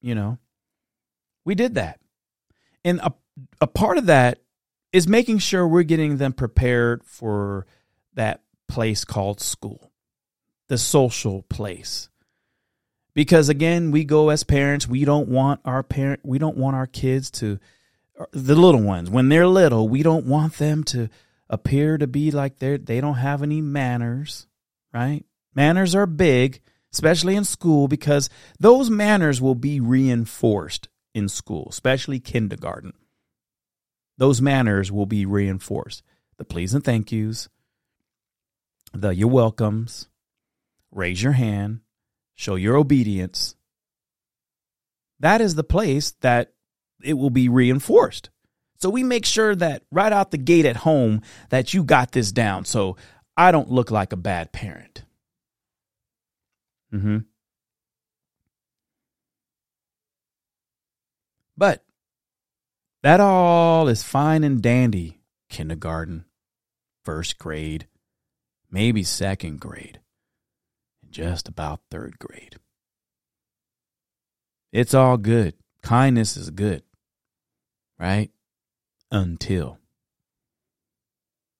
you 0.00 0.14
know. 0.14 0.38
We 1.44 1.54
did 1.54 1.74
that. 1.74 2.00
And 2.84 3.00
a 3.00 3.12
a 3.60 3.66
part 3.66 3.98
of 3.98 4.06
that 4.06 4.38
is 4.92 5.08
making 5.08 5.38
sure 5.38 5.66
we're 5.66 5.82
getting 5.82 6.18
them 6.18 6.32
prepared 6.32 7.04
for 7.04 7.66
that 8.14 8.42
place 8.68 9.04
called 9.04 9.40
school, 9.40 9.90
the 10.68 10.78
social 10.78 11.42
place. 11.42 12.08
Because 13.14 13.48
again, 13.48 13.90
we 13.90 14.04
go 14.04 14.30
as 14.30 14.44
parents, 14.44 14.88
we 14.88 15.04
don't 15.04 15.28
want 15.28 15.60
our 15.64 15.82
parent 15.82 16.20
we 16.24 16.38
don't 16.38 16.56
want 16.56 16.76
our 16.76 16.86
kids 16.86 17.30
to 17.32 17.58
the 18.32 18.54
little 18.54 18.82
ones, 18.82 19.10
when 19.10 19.28
they're 19.28 19.46
little, 19.46 19.88
we 19.88 20.02
don't 20.02 20.26
want 20.26 20.54
them 20.54 20.84
to 20.84 21.08
appear 21.50 21.98
to 21.98 22.06
be 22.06 22.30
like 22.30 22.58
they're 22.58 22.78
they 22.78 23.00
don't 23.00 23.14
have 23.14 23.42
any 23.42 23.60
manners, 23.60 24.46
right? 24.92 25.24
Manners 25.54 25.94
are 25.94 26.06
big, 26.06 26.60
especially 26.92 27.36
in 27.36 27.44
school, 27.44 27.88
because 27.88 28.28
those 28.58 28.90
manners 28.90 29.40
will 29.40 29.54
be 29.54 29.80
reinforced 29.80 30.88
in 31.14 31.28
school, 31.28 31.68
especially 31.70 32.18
kindergarten 32.20 32.92
those 34.16 34.40
manners 34.40 34.92
will 34.92 35.06
be 35.06 35.26
reinforced. 35.26 36.02
The 36.36 36.44
please 36.44 36.74
and 36.74 36.84
thank 36.84 37.12
yous, 37.12 37.48
the 38.92 39.14
you're 39.14 39.28
welcomes, 39.28 40.08
raise 40.90 41.22
your 41.22 41.32
hand, 41.32 41.80
show 42.34 42.54
your 42.56 42.76
obedience. 42.76 43.54
That 45.20 45.40
is 45.40 45.54
the 45.54 45.64
place 45.64 46.12
that 46.20 46.52
it 47.02 47.14
will 47.14 47.30
be 47.30 47.48
reinforced. 47.48 48.30
So 48.78 48.90
we 48.90 49.02
make 49.02 49.24
sure 49.24 49.54
that 49.54 49.84
right 49.90 50.12
out 50.12 50.30
the 50.30 50.38
gate 50.38 50.66
at 50.66 50.76
home 50.76 51.22
that 51.50 51.72
you 51.72 51.84
got 51.84 52.12
this 52.12 52.32
down 52.32 52.64
so 52.64 52.96
I 53.36 53.50
don't 53.50 53.70
look 53.70 53.90
like 53.90 54.12
a 54.12 54.16
bad 54.16 54.52
parent. 54.52 55.04
Mhm. 56.92 57.26
But 61.56 61.84
that 63.02 63.20
all 63.20 63.88
is 63.88 64.02
fine 64.02 64.44
and 64.44 64.62
dandy. 64.62 65.20
Kindergarten, 65.48 66.24
first 67.04 67.38
grade, 67.38 67.86
maybe 68.70 69.04
second 69.04 69.60
grade. 69.60 70.00
Just 71.14 71.48
about 71.48 71.80
third 71.90 72.18
grade. 72.18 72.56
It's 74.72 74.92
all 74.92 75.16
good. 75.16 75.54
Kindness 75.82 76.36
is 76.36 76.50
good, 76.50 76.82
right? 77.98 78.30
Until 79.12 79.78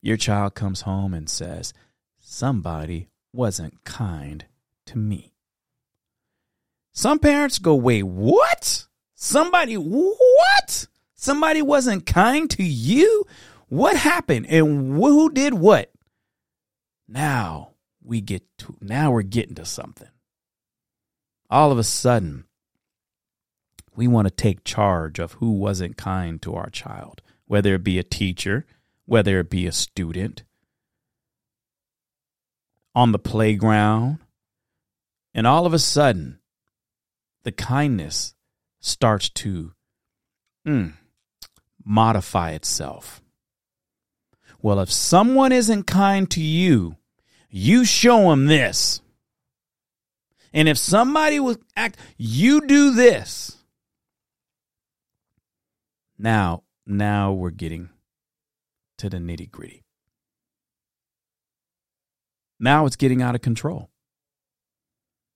your 0.02 0.16
child 0.16 0.54
comes 0.56 0.80
home 0.80 1.14
and 1.14 1.30
says, 1.30 1.72
Somebody 2.18 3.08
wasn't 3.32 3.84
kind 3.84 4.44
to 4.86 4.98
me. 4.98 5.34
Some 6.92 7.20
parents 7.20 7.60
go, 7.60 7.76
Wait, 7.76 8.02
what? 8.02 8.86
Somebody, 9.14 9.76
what? 9.76 10.86
Somebody 11.14 11.62
wasn't 11.62 12.06
kind 12.06 12.50
to 12.50 12.64
you? 12.64 13.24
What 13.68 13.96
happened? 13.96 14.46
And 14.48 14.96
who 14.96 15.30
did 15.30 15.54
what? 15.54 15.92
Now 17.06 17.73
we 18.04 18.20
get 18.20 18.42
to, 18.58 18.76
now 18.80 19.10
we're 19.10 19.22
getting 19.22 19.54
to 19.56 19.64
something. 19.64 20.08
All 21.50 21.72
of 21.72 21.78
a 21.78 21.84
sudden, 21.84 22.44
we 23.96 24.06
want 24.06 24.28
to 24.28 24.34
take 24.34 24.64
charge 24.64 25.18
of 25.18 25.32
who 25.34 25.52
wasn't 25.52 25.96
kind 25.96 26.40
to 26.42 26.54
our 26.54 26.68
child, 26.70 27.22
whether 27.46 27.74
it 27.74 27.84
be 27.84 27.98
a 27.98 28.04
teacher, 28.04 28.66
whether 29.06 29.40
it 29.40 29.50
be 29.50 29.66
a 29.66 29.72
student, 29.72 30.44
on 32.94 33.12
the 33.12 33.18
playground. 33.18 34.18
And 35.32 35.46
all 35.46 35.66
of 35.66 35.72
a 35.72 35.78
sudden, 35.78 36.38
the 37.42 37.52
kindness 37.52 38.34
starts 38.80 39.28
to 39.30 39.72
mm, 40.66 40.92
modify 41.84 42.52
itself. 42.52 43.20
Well, 44.62 44.80
if 44.80 44.90
someone 44.90 45.52
isn't 45.52 45.86
kind 45.86 46.30
to 46.30 46.40
you, 46.40 46.96
you 47.56 47.84
show 47.84 48.30
them 48.30 48.46
this. 48.46 49.00
And 50.52 50.68
if 50.68 50.76
somebody 50.76 51.38
will 51.38 51.56
act, 51.76 51.96
you 52.16 52.66
do 52.66 52.94
this. 52.94 53.56
Now, 56.18 56.64
now 56.84 57.32
we're 57.32 57.50
getting 57.50 57.90
to 58.98 59.08
the 59.08 59.18
nitty 59.18 59.52
gritty. 59.52 59.84
Now 62.58 62.86
it's 62.86 62.96
getting 62.96 63.22
out 63.22 63.36
of 63.36 63.40
control. 63.40 63.88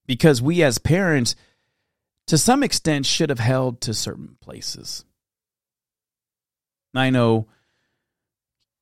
Because 0.05 0.43
we 0.43 0.65
as 0.65 0.79
parents, 0.79 1.37
to 2.27 2.37
some 2.37 2.65
extent, 2.65 3.07
should 3.07 3.29
have 3.29 3.39
held 3.39 3.81
to 3.83 3.95
certain 3.95 4.37
places. 4.41 5.05
I 6.97 7.11
know 7.11 7.47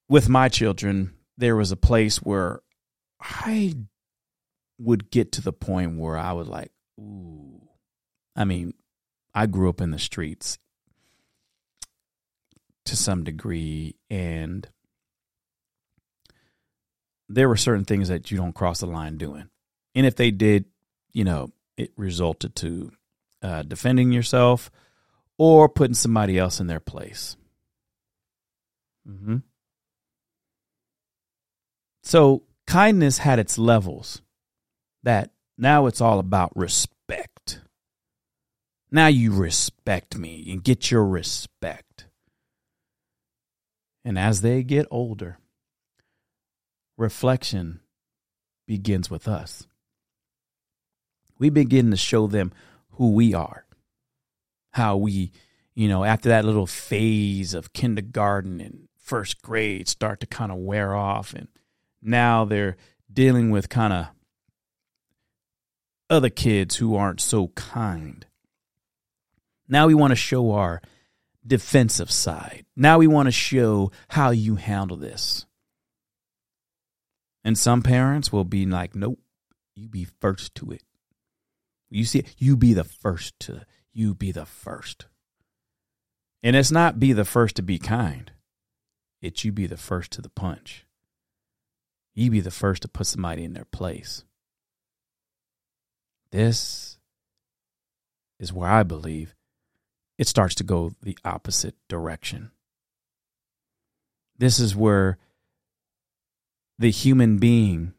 with 0.09 0.27
my 0.27 0.49
children, 0.49 1.13
there 1.37 1.55
was 1.57 1.71
a 1.71 1.77
place 1.77 2.17
where 2.23 2.63
I 3.21 3.75
would 4.79 5.11
get 5.11 5.33
to 5.33 5.43
the 5.43 5.53
point 5.53 5.99
where 5.99 6.17
I 6.17 6.33
was 6.33 6.49
like, 6.49 6.71
ooh. 6.99 7.61
I 8.35 8.45
mean, 8.45 8.75
I 9.35 9.47
grew 9.47 9.69
up 9.69 9.81
in 9.81 9.91
the 9.91 9.99
streets 9.99 10.59
to 12.85 12.97
some 12.97 13.25
degree, 13.25 13.97
and 14.11 14.69
there 17.29 17.49
were 17.49 17.57
certain 17.57 17.85
things 17.85 18.09
that 18.09 18.31
you 18.31 18.37
don't 18.37 18.55
cross 18.55 18.81
the 18.81 18.87
line 18.87 19.17
doing. 19.17 19.49
And 19.95 20.07
if 20.07 20.17
they 20.17 20.31
did, 20.31 20.67
you 21.13 21.25
know, 21.25 21.51
it 21.77 21.93
resulted 21.97 22.55
to 22.57 22.93
uh, 23.43 23.63
defending 23.63 24.13
yourself 24.13 24.71
or 25.39 25.69
putting 25.69 25.95
somebody 25.95 26.39
else 26.39 26.61
in 26.61 26.67
their 26.67 26.81
place. 26.81 27.37
Mm-hmm. 29.09 29.39
So 32.03 32.43
kindness 32.67 33.19
had 33.19 33.39
its 33.39 33.59
levels. 33.59 34.23
That 35.03 35.31
now 35.57 35.87
it's 35.87 36.01
all 36.01 36.19
about 36.19 36.57
respect. 36.57 37.61
Now 38.91 39.07
you 39.07 39.33
respect 39.33 40.17
me 40.17 40.47
and 40.51 40.63
get 40.63 40.91
your 40.91 41.05
respect. 41.05 42.07
And 44.05 44.19
as 44.19 44.41
they 44.41 44.63
get 44.63 44.87
older, 44.91 45.39
reflection 46.97 47.81
begins 48.67 49.11
with 49.11 49.29
us. 49.29 49.67
We 51.39 51.51
begin 51.51 51.91
to 51.91 51.97
show 51.97 52.27
them 52.27 52.53
who 52.93 53.13
we 53.13 53.35
are, 53.35 53.67
how 54.73 54.97
we, 54.97 55.33
you 55.75 55.89
know, 55.89 56.05
after 56.05 56.29
that 56.31 56.45
little 56.45 56.67
phase 56.67 57.53
of 57.53 57.73
kindergarten 57.73 58.61
and 58.61 58.89
first 58.97 59.43
grade 59.43 59.89
start 59.89 60.21
to 60.21 60.27
kind 60.27 60.51
of 60.51 60.59
wear 60.59 60.95
off, 60.95 61.35
and 61.35 61.49
now 62.07 62.45
they're 62.45 62.77
dealing 63.13 63.51
with 63.51 63.69
kind 63.69 63.93
of 63.93 64.07
other 66.09 66.31
kids 66.31 66.77
who 66.77 66.95
aren't 66.95 67.21
so 67.21 67.49
kind. 67.49 68.27
Now 69.69 69.87
we 69.87 69.95
want 69.95 70.13
to 70.13 70.17
show 70.17 70.53
our 70.53 70.81
defensive 71.45 72.11
side. 72.11 72.65
Now 72.77 72.99
we 72.99 73.07
want 73.07 73.27
to 73.27 73.33
show 73.33 73.91
how 74.09 74.31
you 74.31 74.57
handle 74.57 74.97
this. 74.97 75.47
And 77.45 77.59
some 77.59 77.83
parents 77.83 78.33
will 78.33 78.45
be 78.45 78.67
like, 78.67 78.95
nope, 78.95 79.21
you 79.75 79.89
be 79.89 80.05
first 80.21 80.55
to 80.57 80.71
it. 80.71 80.83
You 81.91 82.05
see, 82.05 82.25
you 82.39 82.57
be 82.57 82.73
the 82.73 82.85
first 82.85 83.39
to, 83.41 83.65
you 83.93 84.15
be 84.15 84.33
the 84.33 84.47
first. 84.47 85.07
And 86.43 86.57
it's 86.57 86.73
not 86.73 86.99
be 86.99 87.13
the 87.13 87.25
first 87.25 87.57
to 87.57 87.63
be 87.63 87.79
kind, 87.79 88.31
it's 89.21 89.45
you 89.45 89.53
be 89.53 89.67
the 89.67 89.77
first 89.77 90.13
to 90.13 90.23
the 90.23 90.29
punch. 90.29 90.86
You 92.17 92.31
be 92.31 92.41
the 92.41 92.51
first 92.51 92.83
to 92.83 92.89
put 92.89 93.07
somebody 93.07 93.45
in 93.45 93.53
their 93.53 93.67
place. 93.67 94.25
This 96.33 96.99
is 98.41 98.55
where 98.55 98.71
I 98.71 98.83
believe 98.83 99.35
it 100.17 100.27
starts 100.27 100.55
to 100.57 100.65
go 100.65 100.93
the 101.03 101.19
opposite 101.27 101.75
direction. 101.89 102.53
This 104.39 104.59
is 104.59 104.75
where 104.75 105.19
the 106.79 106.91
human 106.91 107.37
being 107.37 107.93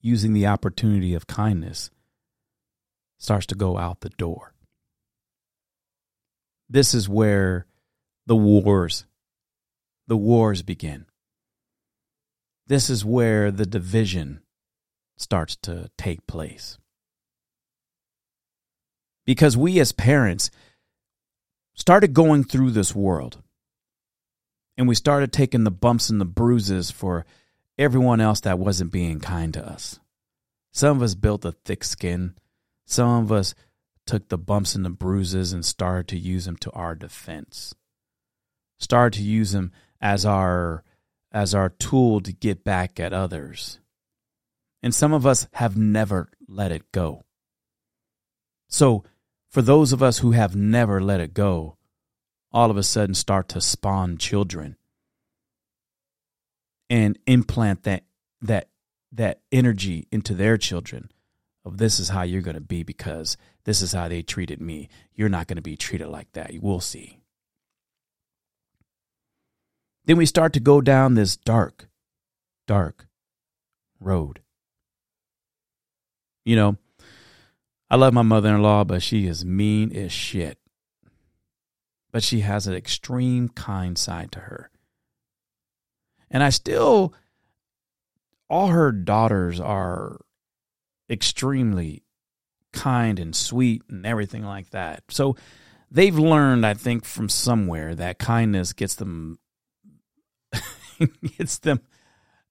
using 0.00 0.32
the 0.32 0.46
opportunity 0.46 1.12
of 1.12 1.26
kindness 1.26 1.90
starts 3.18 3.44
to 3.46 3.54
go 3.54 3.76
out 3.76 4.00
the 4.00 4.08
door. 4.08 4.54
This 6.68 6.94
is 6.94 7.10
where 7.10 7.66
the 8.26 8.36
wars 8.36 9.04
the 10.06 10.16
wars 10.16 10.62
begin. 10.62 11.06
This 12.70 12.88
is 12.88 13.04
where 13.04 13.50
the 13.50 13.66
division 13.66 14.42
starts 15.16 15.56
to 15.62 15.90
take 15.98 16.24
place 16.28 16.78
because 19.26 19.56
we 19.56 19.80
as 19.80 19.90
parents 19.90 20.52
started 21.74 22.14
going 22.14 22.44
through 22.44 22.70
this 22.70 22.94
world 22.94 23.42
and 24.78 24.86
we 24.86 24.94
started 24.94 25.32
taking 25.32 25.64
the 25.64 25.72
bumps 25.72 26.10
and 26.10 26.20
the 26.20 26.24
bruises 26.24 26.92
for 26.92 27.26
everyone 27.76 28.20
else 28.20 28.38
that 28.42 28.60
wasn't 28.60 28.92
being 28.92 29.18
kind 29.18 29.52
to 29.54 29.68
us. 29.68 29.98
Some 30.72 30.98
of 30.98 31.02
us 31.02 31.16
built 31.16 31.44
a 31.44 31.50
thick 31.50 31.82
skin. 31.82 32.36
Some 32.86 33.24
of 33.24 33.32
us 33.32 33.52
took 34.06 34.28
the 34.28 34.38
bumps 34.38 34.76
and 34.76 34.84
the 34.84 34.90
bruises 34.90 35.52
and 35.52 35.64
started 35.64 36.06
to 36.06 36.16
use 36.16 36.44
them 36.44 36.56
to 36.58 36.70
our 36.70 36.94
defense. 36.94 37.74
Started 38.78 39.18
to 39.18 39.24
use 39.24 39.50
them 39.50 39.72
as 40.00 40.24
our 40.24 40.84
as 41.32 41.54
our 41.54 41.68
tool 41.68 42.20
to 42.20 42.32
get 42.32 42.64
back 42.64 42.98
at 42.98 43.12
others. 43.12 43.78
And 44.82 44.94
some 44.94 45.12
of 45.12 45.26
us 45.26 45.46
have 45.54 45.76
never 45.76 46.30
let 46.48 46.72
it 46.72 46.90
go. 46.92 47.24
So 48.68 49.04
for 49.48 49.62
those 49.62 49.92
of 49.92 50.02
us 50.02 50.18
who 50.18 50.32
have 50.32 50.56
never 50.56 51.00
let 51.00 51.20
it 51.20 51.34
go, 51.34 51.76
all 52.52 52.70
of 52.70 52.76
a 52.76 52.82
sudden 52.82 53.14
start 53.14 53.48
to 53.48 53.60
spawn 53.60 54.16
children 54.16 54.76
and 56.88 57.18
implant 57.26 57.84
that 57.84 58.04
that 58.42 58.68
that 59.12 59.40
energy 59.52 60.06
into 60.10 60.34
their 60.34 60.56
children 60.56 61.10
of 61.64 61.78
this 61.78 62.00
is 62.00 62.08
how 62.08 62.22
you're 62.22 62.42
going 62.42 62.54
to 62.54 62.60
be 62.60 62.82
because 62.82 63.36
this 63.64 63.82
is 63.82 63.92
how 63.92 64.08
they 64.08 64.22
treated 64.22 64.60
me. 64.60 64.88
You're 65.14 65.28
not 65.28 65.46
going 65.46 65.56
to 65.56 65.62
be 65.62 65.76
treated 65.76 66.08
like 66.08 66.32
that. 66.32 66.52
You 66.54 66.60
will 66.60 66.80
see. 66.80 67.19
Then 70.10 70.16
we 70.16 70.26
start 70.26 70.54
to 70.54 70.58
go 70.60 70.80
down 70.80 71.14
this 71.14 71.36
dark, 71.36 71.88
dark 72.66 73.06
road. 74.00 74.40
You 76.44 76.56
know, 76.56 76.78
I 77.88 77.94
love 77.94 78.12
my 78.12 78.22
mother 78.22 78.52
in 78.52 78.60
law, 78.60 78.82
but 78.82 79.04
she 79.04 79.28
is 79.28 79.44
mean 79.44 79.94
as 79.94 80.10
shit. 80.10 80.58
But 82.10 82.24
she 82.24 82.40
has 82.40 82.66
an 82.66 82.74
extreme 82.74 83.50
kind 83.50 83.96
side 83.96 84.32
to 84.32 84.40
her. 84.40 84.72
And 86.28 86.42
I 86.42 86.48
still, 86.50 87.14
all 88.48 88.66
her 88.66 88.90
daughters 88.90 89.60
are 89.60 90.22
extremely 91.08 92.02
kind 92.72 93.20
and 93.20 93.32
sweet 93.32 93.82
and 93.88 94.04
everything 94.04 94.42
like 94.42 94.70
that. 94.70 95.04
So 95.08 95.36
they've 95.88 96.18
learned, 96.18 96.66
I 96.66 96.74
think, 96.74 97.04
from 97.04 97.28
somewhere 97.28 97.94
that 97.94 98.18
kindness 98.18 98.72
gets 98.72 98.96
them, 98.96 99.38
gets 101.38 101.58
them 101.58 101.80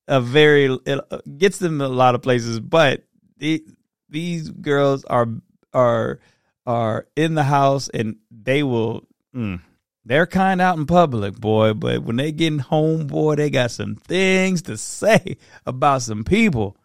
a 0.07 0.19
very 0.19 0.77
it 0.85 1.37
gets 1.37 1.59
them 1.59 1.81
a 1.81 1.87
lot 1.87 2.15
of 2.15 2.21
places, 2.21 2.59
but 2.59 3.03
the, 3.37 3.63
these 4.09 4.49
girls 4.49 5.05
are 5.05 5.27
are 5.73 6.19
are 6.65 7.07
in 7.15 7.35
the 7.35 7.43
house 7.43 7.89
and 7.89 8.17
they 8.31 8.63
will 8.63 9.07
mm, 9.35 9.59
they're 10.05 10.25
kind 10.25 10.59
out 10.59 10.77
in 10.77 10.87
public, 10.87 11.35
boy, 11.35 11.73
but 11.73 12.03
when 12.03 12.15
they 12.15 12.31
get 12.31 12.59
home, 12.59 13.05
boy, 13.05 13.35
they 13.35 13.49
got 13.49 13.71
some 13.71 13.95
things 13.95 14.63
to 14.63 14.77
say 14.77 15.37
about 15.65 16.01
some 16.01 16.23
people. 16.23 16.75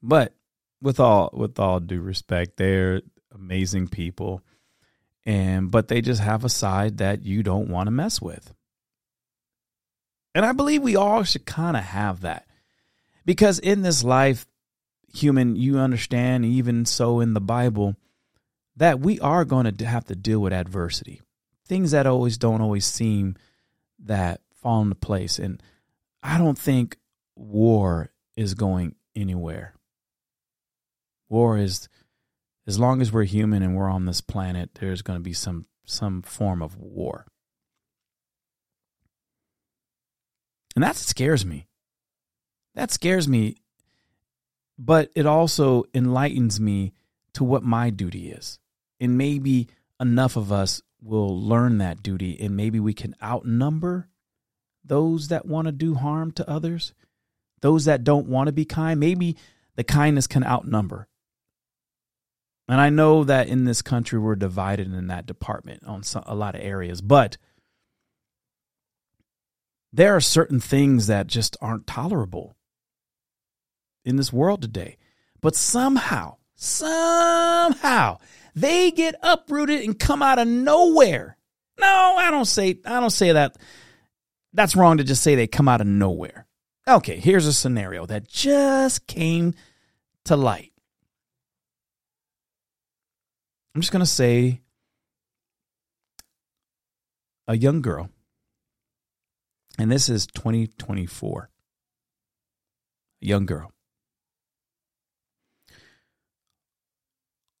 But 0.00 0.34
with 0.80 1.00
all 1.00 1.30
with 1.32 1.58
all 1.58 1.80
due 1.80 2.00
respect, 2.00 2.56
they're 2.56 3.02
amazing 3.34 3.88
people. 3.88 4.42
And 5.26 5.70
but 5.70 5.88
they 5.88 6.00
just 6.00 6.20
have 6.20 6.44
a 6.44 6.48
side 6.48 6.98
that 6.98 7.24
you 7.24 7.42
don't 7.42 7.68
want 7.68 7.88
to 7.88 7.90
mess 7.90 8.22
with. 8.22 8.54
And 10.38 10.46
I 10.46 10.52
believe 10.52 10.84
we 10.84 10.94
all 10.94 11.24
should 11.24 11.46
kind 11.46 11.76
of 11.76 11.82
have 11.82 12.20
that. 12.20 12.46
Because 13.24 13.58
in 13.58 13.82
this 13.82 14.04
life, 14.04 14.46
human, 15.12 15.56
you 15.56 15.80
understand, 15.80 16.44
even 16.44 16.84
so 16.84 17.18
in 17.18 17.34
the 17.34 17.40
Bible, 17.40 17.96
that 18.76 19.00
we 19.00 19.18
are 19.18 19.44
going 19.44 19.76
to 19.76 19.84
have 19.84 20.04
to 20.04 20.14
deal 20.14 20.38
with 20.38 20.52
adversity. 20.52 21.22
Things 21.66 21.90
that 21.90 22.06
always 22.06 22.38
don't 22.38 22.60
always 22.60 22.86
seem 22.86 23.34
that 24.04 24.40
fall 24.54 24.82
into 24.82 24.94
place. 24.94 25.40
And 25.40 25.60
I 26.22 26.38
don't 26.38 26.56
think 26.56 26.98
war 27.34 28.12
is 28.36 28.54
going 28.54 28.94
anywhere. 29.16 29.74
War 31.28 31.58
is 31.58 31.88
as 32.64 32.78
long 32.78 33.00
as 33.00 33.10
we're 33.10 33.24
human 33.24 33.64
and 33.64 33.74
we're 33.74 33.90
on 33.90 34.04
this 34.04 34.20
planet, 34.20 34.70
there's 34.74 35.02
going 35.02 35.18
to 35.18 35.24
be 35.24 35.32
some 35.32 35.66
some 35.84 36.22
form 36.22 36.62
of 36.62 36.76
war. 36.76 37.26
And 40.78 40.84
that 40.84 40.94
scares 40.94 41.44
me. 41.44 41.66
That 42.76 42.92
scares 42.92 43.26
me. 43.26 43.56
But 44.78 45.10
it 45.16 45.26
also 45.26 45.82
enlightens 45.92 46.60
me 46.60 46.92
to 47.32 47.42
what 47.42 47.64
my 47.64 47.90
duty 47.90 48.30
is. 48.30 48.60
And 49.00 49.18
maybe 49.18 49.66
enough 49.98 50.36
of 50.36 50.52
us 50.52 50.80
will 51.02 51.36
learn 51.36 51.78
that 51.78 52.00
duty 52.00 52.38
and 52.40 52.56
maybe 52.56 52.78
we 52.78 52.94
can 52.94 53.16
outnumber 53.20 54.08
those 54.84 55.26
that 55.26 55.46
want 55.46 55.66
to 55.66 55.72
do 55.72 55.96
harm 55.96 56.30
to 56.30 56.48
others, 56.48 56.94
those 57.60 57.86
that 57.86 58.04
don't 58.04 58.28
want 58.28 58.46
to 58.46 58.52
be 58.52 58.64
kind. 58.64 59.00
Maybe 59.00 59.36
the 59.74 59.82
kindness 59.82 60.28
can 60.28 60.44
outnumber. 60.44 61.08
And 62.68 62.80
I 62.80 62.88
know 62.88 63.24
that 63.24 63.48
in 63.48 63.64
this 63.64 63.82
country 63.82 64.20
we're 64.20 64.36
divided 64.36 64.94
in 64.94 65.08
that 65.08 65.26
department 65.26 65.82
on 65.84 66.04
a 66.24 66.36
lot 66.36 66.54
of 66.54 66.60
areas, 66.60 67.00
but 67.00 67.36
there 69.92 70.14
are 70.14 70.20
certain 70.20 70.60
things 70.60 71.06
that 71.06 71.26
just 71.26 71.56
aren't 71.60 71.86
tolerable 71.86 72.56
in 74.04 74.16
this 74.16 74.32
world 74.32 74.62
today. 74.62 74.96
But 75.40 75.54
somehow, 75.54 76.36
somehow, 76.54 78.18
they 78.54 78.90
get 78.90 79.14
uprooted 79.22 79.82
and 79.82 79.98
come 79.98 80.22
out 80.22 80.38
of 80.38 80.48
nowhere. 80.48 81.36
No, 81.78 82.14
I 82.18 82.30
don't 82.30 82.44
say 82.44 82.80
I 82.84 83.00
don't 83.00 83.10
say 83.10 83.32
that. 83.32 83.56
That's 84.52 84.74
wrong 84.74 84.96
to 84.96 85.04
just 85.04 85.22
say 85.22 85.34
they 85.34 85.46
come 85.46 85.68
out 85.68 85.80
of 85.80 85.86
nowhere. 85.86 86.46
Okay, 86.88 87.18
here's 87.18 87.46
a 87.46 87.52
scenario 87.52 88.06
that 88.06 88.26
just 88.26 89.06
came 89.06 89.54
to 90.24 90.36
light. 90.36 90.72
I'm 93.74 93.82
just 93.82 93.92
going 93.92 94.00
to 94.00 94.06
say 94.06 94.62
a 97.46 97.56
young 97.56 97.82
girl, 97.82 98.08
and 99.78 99.90
this 99.90 100.08
is 100.08 100.26
2024. 100.26 101.50
A 103.20 103.26
young 103.26 103.46
girl, 103.46 103.72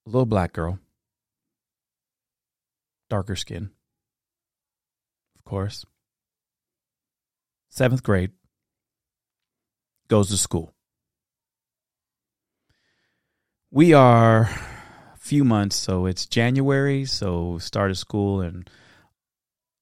a 0.06 0.10
little 0.10 0.26
black 0.26 0.52
girl, 0.52 0.78
darker 3.10 3.36
skin, 3.36 3.70
of 5.36 5.44
course. 5.44 5.84
Seventh 7.70 8.02
grade, 8.02 8.32
goes 10.08 10.28
to 10.30 10.36
school. 10.36 10.72
We 13.70 13.92
are 13.92 14.42
a 14.42 15.18
few 15.18 15.44
months. 15.44 15.76
So 15.76 16.06
it's 16.06 16.26
January, 16.26 17.04
so 17.04 17.58
start 17.58 17.90
of 17.90 17.98
school 17.98 18.40
in 18.40 18.64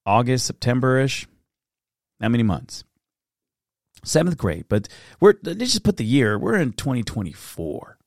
August, 0.05 0.46
September 0.46 0.99
ish. 0.99 1.27
That 2.20 2.31
many 2.31 2.42
months? 2.42 2.85
Seventh 4.05 4.38
grade, 4.38 4.66
but 4.68 4.88
we're 5.20 5.35
let's 5.42 5.72
just 5.72 5.83
put 5.83 5.96
the 5.96 6.05
year. 6.05 6.38
We're 6.38 6.57
in 6.57 6.72
2024, 6.72 7.98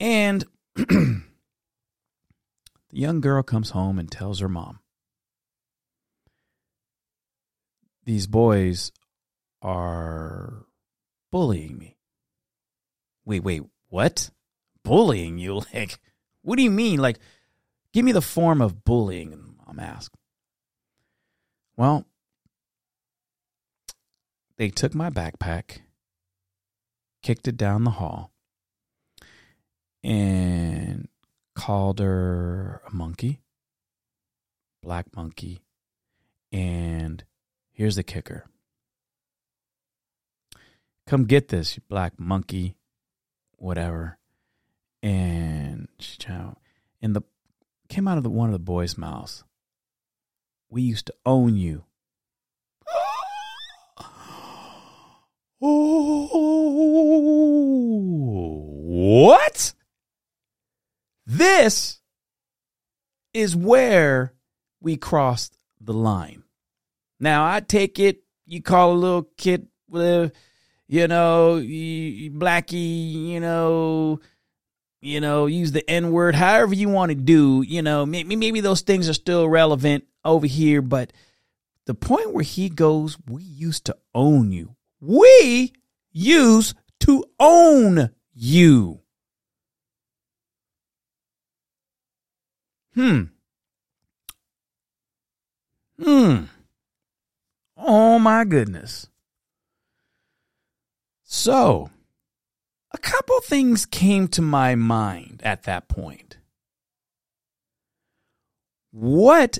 and 0.00 0.44
the 0.74 1.22
young 2.90 3.20
girl 3.20 3.42
comes 3.42 3.70
home 3.70 3.98
and 3.98 4.10
tells 4.10 4.40
her 4.40 4.48
mom, 4.48 4.78
"These 8.04 8.26
boys 8.26 8.92
are 9.60 10.64
bullying 11.30 11.76
me." 11.76 11.98
Wait, 13.26 13.42
wait, 13.42 13.62
what? 13.88 14.30
bullying 14.84 15.38
you? 15.38 15.62
Like, 15.74 15.98
what 16.42 16.56
do 16.56 16.62
you 16.62 16.70
mean? 16.70 17.00
Like, 17.00 17.18
give 17.92 18.04
me 18.04 18.12
the 18.12 18.20
form 18.20 18.60
of 18.60 18.84
bullying, 18.84 19.56
I'm 19.66 19.80
asked. 19.80 20.14
Well, 21.76 22.06
they 24.56 24.68
took 24.70 24.94
my 24.94 25.10
backpack, 25.10 25.80
kicked 27.22 27.48
it 27.48 27.56
down 27.56 27.84
the 27.84 27.90
hall, 27.90 28.32
and 30.02 31.08
called 31.54 31.98
her 31.98 32.82
a 32.86 32.94
monkey, 32.94 33.40
black 34.82 35.06
monkey. 35.16 35.60
And 36.52 37.24
here's 37.72 37.96
the 37.96 38.02
kicker 38.02 38.46
come 41.06 41.24
get 41.24 41.48
this, 41.48 41.78
black 41.88 42.18
monkey, 42.18 42.76
whatever 43.56 44.18
and 45.02 45.88
child, 45.98 46.56
and 47.02 47.14
the 47.14 47.22
came 47.88 48.08
out 48.08 48.16
of 48.16 48.24
the 48.24 48.30
one 48.30 48.48
of 48.48 48.52
the 48.54 48.58
boys' 48.58 48.96
mouths. 48.96 49.44
We 50.70 50.82
used 50.82 51.06
to 51.06 51.14
own 51.26 51.56
you. 51.56 51.84
What? 59.20 59.74
This 61.26 62.00
is 63.32 63.56
where 63.56 64.34
we 64.80 64.96
crossed 64.96 65.56
the 65.80 65.92
line. 65.92 66.42
Now 67.18 67.46
I 67.46 67.60
take 67.60 67.98
it 67.98 68.24
you 68.46 68.62
call 68.62 68.92
a 68.92 68.94
little 68.94 69.28
kid 69.36 69.68
with, 69.88 70.32
you 70.86 71.08
know, 71.08 71.56
blackie, 71.56 73.12
you 73.28 73.40
know, 73.40 74.20
you 75.00 75.20
know, 75.20 75.46
use 75.46 75.72
the 75.72 75.88
N 75.88 76.12
word, 76.12 76.34
however 76.34 76.74
you 76.74 76.88
want 76.88 77.10
to 77.10 77.14
do, 77.14 77.62
you 77.66 77.82
know, 77.82 78.06
maybe, 78.06 78.36
maybe 78.36 78.60
those 78.60 78.80
things 78.80 79.08
are 79.08 79.14
still 79.14 79.48
relevant 79.48 80.04
over 80.24 80.46
here, 80.46 80.80
but 80.82 81.12
the 81.86 81.94
point 81.94 82.32
where 82.32 82.44
he 82.44 82.68
goes, 82.68 83.18
we 83.28 83.42
used 83.42 83.84
to 83.86 83.96
own 84.14 84.52
you. 84.52 84.76
We 85.06 85.74
used 86.12 86.76
to 87.00 87.24
own 87.38 88.08
you. 88.32 89.00
Hmm. 92.94 93.24
Hmm. 96.02 96.44
Oh 97.76 98.18
my 98.18 98.46
goodness. 98.46 99.08
So, 101.24 101.90
a 102.90 102.98
couple 102.98 103.40
things 103.42 103.84
came 103.84 104.26
to 104.28 104.40
my 104.40 104.74
mind 104.74 105.42
at 105.44 105.64
that 105.64 105.86
point. 105.86 106.38
What 108.90 109.58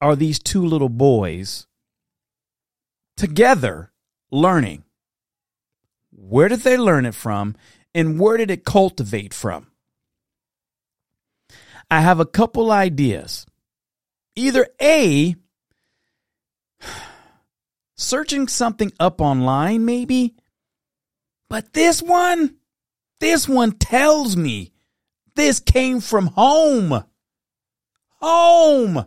are 0.00 0.16
these 0.16 0.38
two 0.38 0.64
little 0.64 0.88
boys 0.88 1.66
together 3.18 3.91
learning? 4.32 4.82
Where 6.10 6.48
did 6.48 6.60
they 6.60 6.76
learn 6.76 7.06
it 7.06 7.14
from? 7.14 7.54
And 7.94 8.18
where 8.18 8.36
did 8.36 8.50
it 8.50 8.64
cultivate 8.64 9.32
from? 9.32 9.68
I 11.90 12.00
have 12.00 12.18
a 12.18 12.26
couple 12.26 12.72
ideas. 12.72 13.46
Either 14.34 14.66
A, 14.80 15.36
searching 17.96 18.48
something 18.48 18.92
up 18.98 19.20
online, 19.20 19.84
maybe, 19.84 20.34
but 21.50 21.74
this 21.74 22.02
one, 22.02 22.56
this 23.20 23.46
one 23.46 23.72
tells 23.72 24.36
me 24.36 24.72
this 25.34 25.60
came 25.60 26.00
from 26.00 26.28
home. 26.28 27.04
Home. 28.20 29.04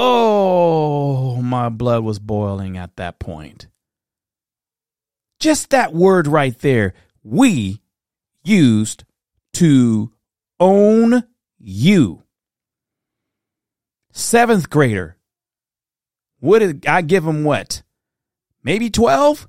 Oh, 0.00 1.42
my 1.42 1.70
blood 1.70 2.04
was 2.04 2.20
boiling 2.20 2.76
at 2.76 2.94
that 2.98 3.18
point. 3.18 3.66
Just 5.40 5.70
that 5.70 5.92
word 5.92 6.28
right 6.28 6.56
there, 6.60 6.94
we 7.24 7.82
used 8.44 9.02
to 9.54 10.12
own 10.60 11.24
you. 11.58 12.22
Seventh 14.12 14.70
grader. 14.70 15.16
What 16.38 16.60
did 16.60 16.86
I 16.86 17.02
give 17.02 17.26
him 17.26 17.42
what? 17.42 17.82
Maybe 18.62 18.90
12? 18.90 19.48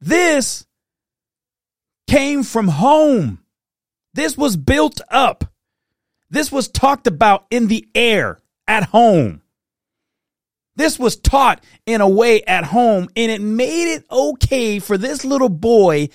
This 0.00 0.66
came 2.08 2.42
from 2.42 2.66
home. 2.66 3.38
This 4.14 4.36
was 4.36 4.56
built 4.56 5.00
up. 5.12 5.44
This 6.30 6.50
was 6.50 6.68
talked 6.68 7.06
about 7.06 7.46
in 7.50 7.68
the 7.68 7.86
air 7.94 8.38
at 8.66 8.84
home. 8.84 9.42
This 10.74 10.98
was 10.98 11.16
taught 11.16 11.64
in 11.86 12.00
a 12.00 12.08
way 12.08 12.42
at 12.42 12.64
home, 12.64 13.08
and 13.16 13.30
it 13.30 13.40
made 13.40 13.94
it 13.94 14.04
okay 14.10 14.78
for 14.78 14.98
this 14.98 15.24
little 15.24 15.48
boy, 15.48 16.08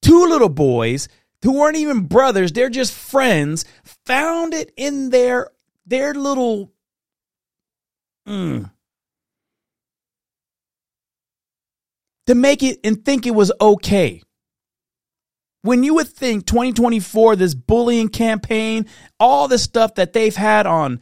two 0.00 0.26
little 0.26 0.48
boys 0.48 1.08
who 1.42 1.52
weren't 1.52 1.76
even 1.76 2.06
brothers, 2.06 2.52
they're 2.52 2.70
just 2.70 2.92
friends, 2.92 3.64
found 4.06 4.54
it 4.54 4.72
in 4.76 5.10
their 5.10 5.50
their 5.84 6.14
little 6.14 6.72
mm, 8.26 8.70
to 12.26 12.34
make 12.34 12.62
it 12.62 12.78
and 12.84 13.04
think 13.04 13.26
it 13.26 13.34
was 13.34 13.52
okay. 13.60 14.22
When 15.62 15.84
you 15.84 15.94
would 15.94 16.08
think 16.08 16.46
2024, 16.46 17.36
this 17.36 17.54
bullying 17.54 18.08
campaign, 18.08 18.86
all 19.18 19.48
the 19.48 19.58
stuff 19.58 19.94
that 19.94 20.12
they've 20.12 20.34
had 20.34 20.66
on 20.66 21.00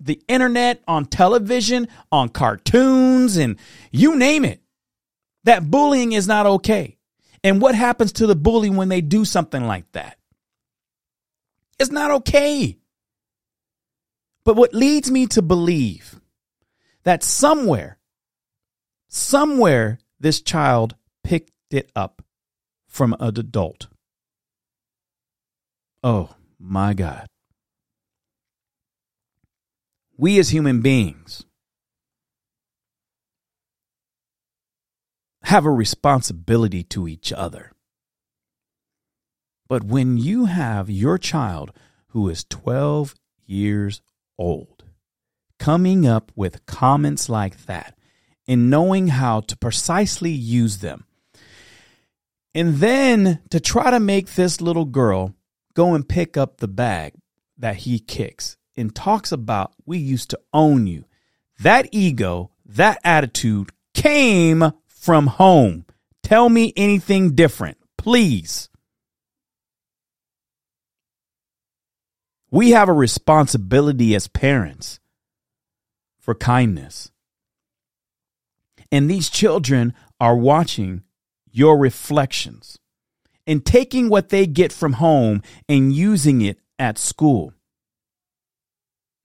the 0.00 0.22
internet, 0.28 0.82
on 0.86 1.06
television, 1.06 1.88
on 2.12 2.28
cartoons, 2.28 3.36
and 3.36 3.58
you 3.90 4.16
name 4.16 4.44
it, 4.44 4.60
that 5.44 5.70
bullying 5.70 6.12
is 6.12 6.28
not 6.28 6.46
okay. 6.46 6.96
And 7.42 7.60
what 7.60 7.74
happens 7.74 8.12
to 8.14 8.26
the 8.26 8.36
bully 8.36 8.70
when 8.70 8.88
they 8.88 9.00
do 9.00 9.24
something 9.24 9.66
like 9.66 9.90
that? 9.92 10.18
It's 11.78 11.90
not 11.90 12.10
okay. 12.10 12.78
But 14.44 14.56
what 14.56 14.74
leads 14.74 15.10
me 15.10 15.26
to 15.28 15.42
believe 15.42 16.20
that 17.02 17.24
somewhere, 17.24 17.98
somewhere, 19.08 19.98
this 20.20 20.40
child 20.40 20.94
picked 21.24 21.52
it 21.70 21.90
up 21.96 22.22
from 22.86 23.12
an 23.18 23.38
adult. 23.38 23.88
Oh 26.06 26.30
my 26.60 26.94
God. 26.94 27.26
We 30.16 30.38
as 30.38 30.50
human 30.50 30.80
beings 30.80 31.44
have 35.42 35.66
a 35.66 35.70
responsibility 35.72 36.84
to 36.84 37.08
each 37.08 37.32
other. 37.32 37.72
But 39.66 39.82
when 39.82 40.16
you 40.16 40.44
have 40.44 40.88
your 40.88 41.18
child 41.18 41.72
who 42.10 42.28
is 42.28 42.44
12 42.44 43.16
years 43.44 44.00
old 44.38 44.84
coming 45.58 46.06
up 46.06 46.30
with 46.36 46.66
comments 46.66 47.28
like 47.28 47.66
that 47.66 47.98
and 48.46 48.70
knowing 48.70 49.08
how 49.08 49.40
to 49.40 49.56
precisely 49.56 50.30
use 50.30 50.78
them, 50.78 51.04
and 52.54 52.76
then 52.76 53.40
to 53.50 53.58
try 53.58 53.90
to 53.90 53.98
make 53.98 54.36
this 54.36 54.60
little 54.60 54.84
girl 54.84 55.34
go 55.76 55.94
and 55.94 56.08
pick 56.08 56.36
up 56.36 56.56
the 56.56 56.66
bag 56.66 57.12
that 57.58 57.76
he 57.76 57.98
kicks 58.00 58.56
and 58.76 58.94
talks 58.94 59.30
about 59.30 59.72
we 59.84 59.98
used 59.98 60.30
to 60.30 60.40
own 60.52 60.86
you. 60.86 61.04
That 61.60 61.88
ego, 61.92 62.50
that 62.64 62.98
attitude 63.04 63.70
came 63.94 64.72
from 64.88 65.26
home. 65.28 65.84
Tell 66.22 66.48
me 66.48 66.72
anything 66.76 67.34
different, 67.34 67.78
please. 67.96 68.68
We 72.50 72.70
have 72.70 72.88
a 72.88 72.94
responsibility 72.94 74.14
as 74.14 74.28
parents 74.28 74.98
for 76.18 76.34
kindness. 76.34 77.10
And 78.90 79.10
these 79.10 79.28
children 79.28 79.94
are 80.18 80.36
watching 80.36 81.02
your 81.50 81.76
reflections 81.76 82.78
and 83.46 83.64
taking 83.64 84.08
what 84.08 84.30
they 84.30 84.46
get 84.46 84.72
from 84.72 84.94
home 84.94 85.42
and 85.68 85.92
using 85.92 86.40
it 86.40 86.58
at 86.78 86.98
school. 86.98 87.52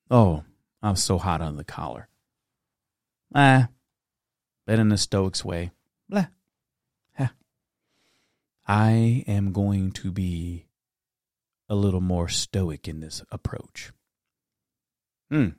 Oh, 0.09 0.43
I'm 0.81 0.95
so 0.95 1.17
hot 1.17 1.41
on 1.41 1.57
the 1.57 1.63
collar. 1.63 2.07
Ah, 3.33 3.69
but 4.67 4.79
in 4.79 4.89
the 4.89 4.97
Stoics 4.97 5.43
way, 5.43 5.71
blah. 6.09 6.27
I 8.67 9.25
am 9.27 9.51
going 9.51 9.91
to 9.91 10.11
be 10.11 10.65
a 11.67 11.75
little 11.75 11.99
more 11.99 12.29
stoic 12.29 12.87
in 12.87 13.01
this 13.01 13.21
approach. 13.29 13.91
Hmm. 15.29 15.49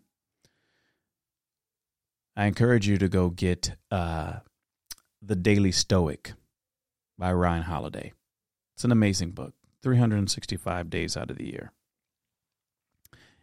I 2.35 2.47
encourage 2.47 2.89
you 2.89 2.97
to 2.97 3.09
go 3.09 3.29
get 3.29 3.73
uh, 3.91 4.37
The 5.21 5.37
Daily 5.37 5.73
Stoic 5.73 6.33
by 7.19 7.33
Ryan 7.33 7.65
Holiday. 7.65 8.15
It's 8.75 8.85
an 8.85 8.93
amazing 8.93 9.33
book, 9.33 9.55
365 9.83 10.91
days 10.91 11.17
out 11.17 11.31
of 11.31 11.39
the 11.39 11.47
year. 11.47 11.73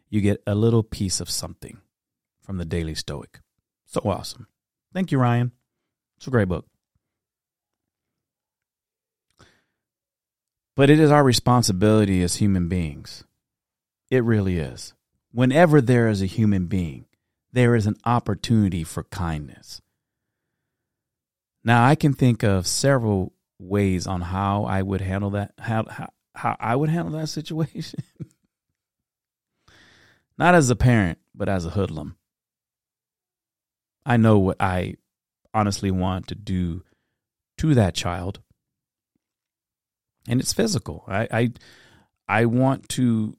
You 0.09 0.21
get 0.21 0.41
a 0.47 0.55
little 0.55 0.83
piece 0.83 1.19
of 1.19 1.29
something 1.29 1.79
from 2.41 2.57
the 2.57 2.65
Daily 2.65 2.95
Stoic. 2.95 3.39
So 3.85 4.01
awesome. 4.03 4.47
Thank 4.93 5.11
you, 5.11 5.19
Ryan. 5.19 5.51
It's 6.17 6.27
a 6.27 6.31
great 6.31 6.47
book. 6.47 6.65
But 10.75 10.89
it 10.89 10.99
is 10.99 11.11
our 11.11 11.23
responsibility 11.23 12.23
as 12.23 12.37
human 12.37 12.69
beings. 12.69 13.23
It 14.09 14.23
really 14.23 14.57
is. 14.57 14.93
Whenever 15.31 15.81
there 15.81 16.07
is 16.07 16.21
a 16.21 16.25
human 16.25 16.65
being, 16.65 17.05
there 17.51 17.75
is 17.75 17.85
an 17.85 17.97
opportunity 18.05 18.83
for 18.83 19.03
kindness. 19.03 19.81
Now, 21.63 21.85
I 21.85 21.95
can 21.95 22.13
think 22.13 22.43
of 22.43 22.65
several 22.65 23.33
ways 23.59 24.07
on 24.07 24.21
how 24.21 24.63
I 24.63 24.81
would 24.81 25.01
handle 25.01 25.31
that 25.31 25.53
how 25.59 25.85
how, 25.89 26.09
how 26.33 26.55
I 26.59 26.75
would 26.75 26.89
handle 26.89 27.19
that 27.19 27.27
situation. 27.29 28.01
Not 30.37 30.55
as 30.55 30.69
a 30.69 30.75
parent, 30.75 31.19
but 31.35 31.49
as 31.49 31.65
a 31.65 31.71
hoodlum. 31.71 32.15
I 34.05 34.15
know 34.15 34.39
what 34.39 34.61
I 34.61 34.95
honestly 35.53 35.91
want 35.91 36.27
to 36.27 36.35
do 36.35 36.83
to 37.57 37.75
that 37.75 37.93
child. 37.93 38.39
And 40.29 40.39
it's 40.39 40.53
physical. 40.53 41.03
I 41.07 41.27
I, 41.31 41.51
I 42.27 42.45
want 42.45 42.87
to 42.89 43.35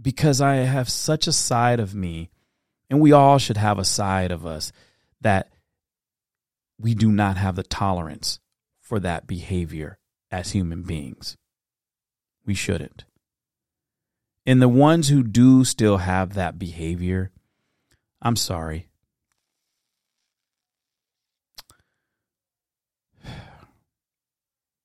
because 0.00 0.40
I 0.40 0.56
have 0.56 0.88
such 0.88 1.26
a 1.26 1.32
side 1.32 1.80
of 1.80 1.94
me, 1.94 2.30
and 2.88 3.00
we 3.00 3.12
all 3.12 3.38
should 3.38 3.56
have 3.56 3.78
a 3.78 3.84
side 3.84 4.30
of 4.30 4.46
us 4.46 4.72
that 5.20 5.50
we 6.78 6.94
do 6.94 7.10
not 7.10 7.36
have 7.36 7.56
the 7.56 7.62
tolerance 7.62 8.38
for 8.86 9.00
that 9.00 9.26
behavior 9.26 9.98
as 10.30 10.52
human 10.52 10.82
beings. 10.82 11.36
We 12.44 12.54
shouldn't. 12.54 13.04
And 14.46 14.62
the 14.62 14.68
ones 14.68 15.08
who 15.08 15.24
do 15.24 15.64
still 15.64 15.96
have 15.96 16.34
that 16.34 16.56
behavior, 16.56 17.32
I'm 18.22 18.36
sorry. 18.36 18.86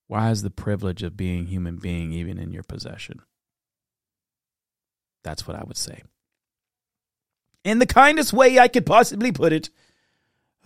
Why 0.07 0.31
is 0.31 0.41
the 0.41 0.49
privilege 0.49 1.03
of 1.03 1.15
being 1.15 1.45
human 1.45 1.75
being 1.77 2.11
even 2.11 2.39
in 2.39 2.51
your 2.51 2.63
possession? 2.63 3.21
That's 5.23 5.47
what 5.47 5.55
I 5.55 5.63
would 5.63 5.77
say. 5.77 6.01
In 7.63 7.77
the 7.77 7.85
kindest 7.85 8.33
way 8.33 8.57
I 8.57 8.67
could 8.67 8.87
possibly 8.87 9.31
put 9.31 9.53
it. 9.53 9.69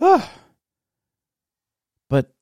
but 2.08 2.32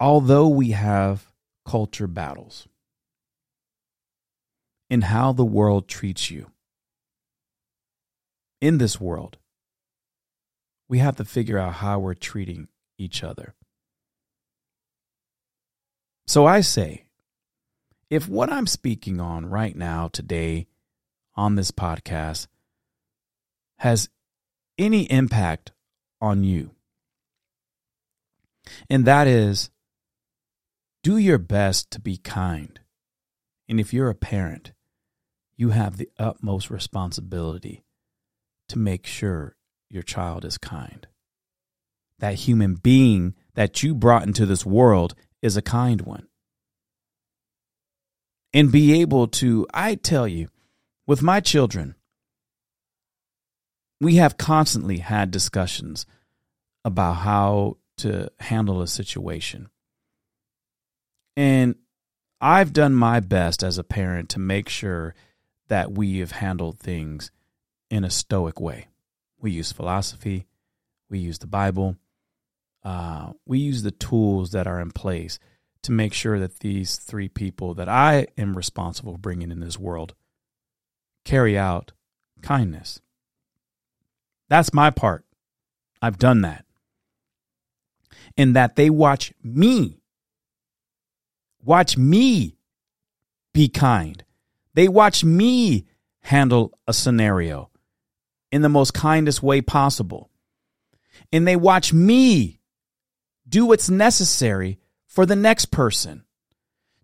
although 0.00 0.48
we 0.48 0.70
have 0.72 1.32
culture 1.66 2.06
battles 2.06 2.68
in 4.90 5.02
how 5.02 5.32
the 5.32 5.44
world 5.44 5.88
treats 5.88 6.30
you, 6.30 6.50
in 8.60 8.78
this 8.78 9.00
world, 9.00 9.38
we 10.88 10.98
have 10.98 11.16
to 11.16 11.24
figure 11.24 11.58
out 11.58 11.74
how 11.74 11.98
we're 11.98 12.14
treating 12.14 12.68
each 12.98 13.22
other. 13.22 13.54
So 16.26 16.46
I 16.46 16.60
say, 16.60 17.04
if 18.08 18.28
what 18.28 18.50
I'm 18.50 18.66
speaking 18.66 19.20
on 19.20 19.46
right 19.46 19.76
now, 19.76 20.08
today, 20.08 20.66
on 21.34 21.56
this 21.56 21.70
podcast, 21.70 22.46
has 23.78 24.08
any 24.78 25.10
impact 25.10 25.72
on 26.20 26.44
you, 26.44 26.70
and 28.88 29.04
that 29.04 29.26
is 29.26 29.70
do 31.04 31.18
your 31.18 31.38
best 31.38 31.90
to 31.90 32.00
be 32.00 32.16
kind. 32.16 32.80
And 33.68 33.78
if 33.78 33.92
you're 33.92 34.08
a 34.08 34.14
parent, 34.14 34.72
you 35.54 35.68
have 35.68 35.98
the 35.98 36.08
utmost 36.18 36.70
responsibility 36.70 37.84
to 38.70 38.78
make 38.78 39.06
sure 39.06 39.54
your 39.90 40.02
child 40.02 40.46
is 40.46 40.56
kind. 40.56 41.06
That 42.20 42.34
human 42.34 42.76
being 42.76 43.34
that 43.52 43.82
you 43.82 43.94
brought 43.94 44.26
into 44.26 44.46
this 44.46 44.64
world 44.64 45.14
is 45.42 45.58
a 45.58 45.62
kind 45.62 46.00
one. 46.00 46.26
And 48.54 48.72
be 48.72 49.02
able 49.02 49.28
to, 49.28 49.66
I 49.74 49.96
tell 49.96 50.26
you, 50.26 50.48
with 51.06 51.20
my 51.20 51.40
children, 51.40 51.96
we 54.00 54.16
have 54.16 54.38
constantly 54.38 54.98
had 54.98 55.30
discussions 55.30 56.06
about 56.82 57.16
how 57.16 57.76
to 57.98 58.30
handle 58.40 58.80
a 58.80 58.86
situation. 58.86 59.68
And 61.36 61.76
I've 62.40 62.72
done 62.72 62.94
my 62.94 63.20
best 63.20 63.62
as 63.62 63.78
a 63.78 63.84
parent 63.84 64.28
to 64.30 64.38
make 64.38 64.68
sure 64.68 65.14
that 65.68 65.92
we 65.92 66.18
have 66.18 66.32
handled 66.32 66.78
things 66.78 67.30
in 67.90 68.04
a 68.04 68.10
stoic 68.10 68.60
way. 68.60 68.88
We 69.38 69.50
use 69.50 69.72
philosophy, 69.72 70.46
we 71.08 71.18
use 71.18 71.38
the 71.38 71.46
Bible, 71.46 71.96
uh, 72.82 73.32
we 73.46 73.58
use 73.58 73.82
the 73.82 73.90
tools 73.90 74.52
that 74.52 74.66
are 74.66 74.80
in 74.80 74.90
place 74.90 75.38
to 75.82 75.92
make 75.92 76.12
sure 76.12 76.38
that 76.38 76.60
these 76.60 76.96
three 76.96 77.28
people 77.28 77.74
that 77.74 77.88
I 77.88 78.26
am 78.38 78.56
responsible 78.56 79.12
for 79.12 79.18
bringing 79.18 79.50
in 79.50 79.60
this 79.60 79.78
world 79.78 80.14
carry 81.24 81.56
out 81.58 81.92
kindness. 82.42 83.00
That's 84.48 84.74
my 84.74 84.90
part. 84.90 85.24
I've 86.02 86.18
done 86.18 86.42
that. 86.42 86.64
And 88.36 88.54
that 88.56 88.76
they 88.76 88.90
watch 88.90 89.32
me, 89.42 90.00
watch 91.64 91.96
me 91.96 92.56
be 93.52 93.68
kind. 93.68 94.24
They 94.74 94.88
watch 94.88 95.24
me 95.24 95.86
handle 96.22 96.76
a 96.86 96.92
scenario 96.92 97.70
in 98.50 98.62
the 98.62 98.68
most 98.68 98.94
kindest 98.94 99.42
way 99.42 99.60
possible. 99.60 100.30
And 101.32 101.46
they 101.46 101.56
watch 101.56 101.92
me 101.92 102.60
do 103.48 103.66
what's 103.66 103.88
necessary 103.90 104.78
for 105.06 105.26
the 105.26 105.36
next 105.36 105.66
person 105.66 106.24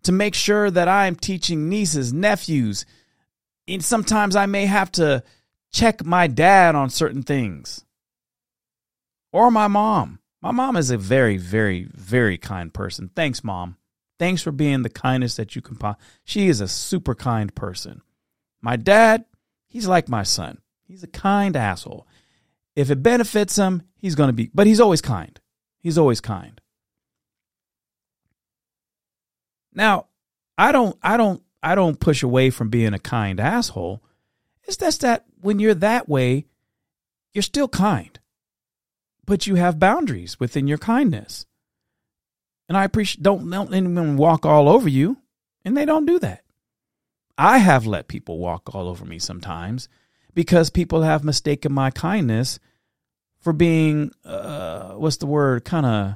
to 0.03 0.11
make 0.11 0.33
sure 0.33 0.69
that 0.69 0.87
I'm 0.87 1.15
teaching 1.15 1.69
nieces, 1.69 2.11
nephews. 2.11 2.85
And 3.67 3.83
sometimes 3.83 4.35
I 4.35 4.45
may 4.47 4.65
have 4.65 4.91
to 4.93 5.23
check 5.71 6.03
my 6.03 6.27
dad 6.27 6.75
on 6.75 6.89
certain 6.89 7.23
things 7.23 7.85
or 9.31 9.51
my 9.51 9.67
mom. 9.67 10.19
My 10.41 10.51
mom 10.51 10.75
is 10.75 10.89
a 10.89 10.97
very, 10.97 11.37
very, 11.37 11.87
very 11.93 12.37
kind 12.37 12.73
person. 12.73 13.11
Thanks, 13.15 13.43
mom. 13.43 13.77
Thanks 14.21 14.43
for 14.43 14.51
being 14.51 14.83
the 14.83 14.89
kindest 14.91 15.37
that 15.37 15.55
you 15.55 15.63
can. 15.63 15.79
She 16.23 16.47
is 16.47 16.61
a 16.61 16.67
super 16.67 17.15
kind 17.15 17.55
person. 17.55 18.03
My 18.61 18.75
dad, 18.75 19.25
he's 19.67 19.87
like 19.87 20.07
my 20.09 20.21
son. 20.21 20.59
He's 20.83 21.01
a 21.01 21.07
kind 21.07 21.55
asshole. 21.55 22.05
If 22.75 22.91
it 22.91 23.01
benefits 23.01 23.55
him, 23.55 23.81
he's 23.97 24.13
going 24.13 24.27
to 24.27 24.33
be, 24.33 24.51
but 24.53 24.67
he's 24.67 24.79
always 24.79 25.01
kind. 25.01 25.39
He's 25.79 25.97
always 25.97 26.21
kind. 26.21 26.61
Now, 29.73 30.05
I 30.55 30.71
don't, 30.71 30.95
I 31.01 31.17
don't, 31.17 31.41
I 31.63 31.73
don't 31.73 31.99
push 31.99 32.21
away 32.21 32.51
from 32.51 32.69
being 32.69 32.93
a 32.93 32.99
kind 32.99 33.39
asshole. 33.39 34.03
It's 34.65 34.77
just 34.77 35.01
that 35.01 35.25
when 35.39 35.57
you're 35.57 35.73
that 35.73 36.07
way, 36.07 36.45
you're 37.33 37.41
still 37.41 37.67
kind, 37.67 38.19
but 39.25 39.47
you 39.47 39.55
have 39.55 39.79
boundaries 39.79 40.39
within 40.39 40.67
your 40.67 40.77
kindness. 40.77 41.47
And 42.71 42.77
I 42.77 42.85
appreciate 42.85 43.21
don't 43.21 43.49
don't 43.49 43.73
anyone 43.73 44.15
walk 44.15 44.45
all 44.45 44.69
over 44.69 44.87
you, 44.87 45.17
and 45.65 45.75
they 45.75 45.83
don't 45.83 46.05
do 46.05 46.17
that. 46.19 46.45
I 47.37 47.57
have 47.57 47.85
let 47.85 48.07
people 48.07 48.37
walk 48.37 48.73
all 48.73 48.87
over 48.87 49.03
me 49.03 49.19
sometimes 49.19 49.89
because 50.33 50.69
people 50.69 51.01
have 51.01 51.25
mistaken 51.25 51.73
my 51.73 51.91
kindness 51.91 52.59
for 53.41 53.51
being 53.51 54.13
uh, 54.23 54.93
what's 54.93 55.17
the 55.17 55.25
word? 55.25 55.65
Kind 55.65 55.85
of 55.85 56.15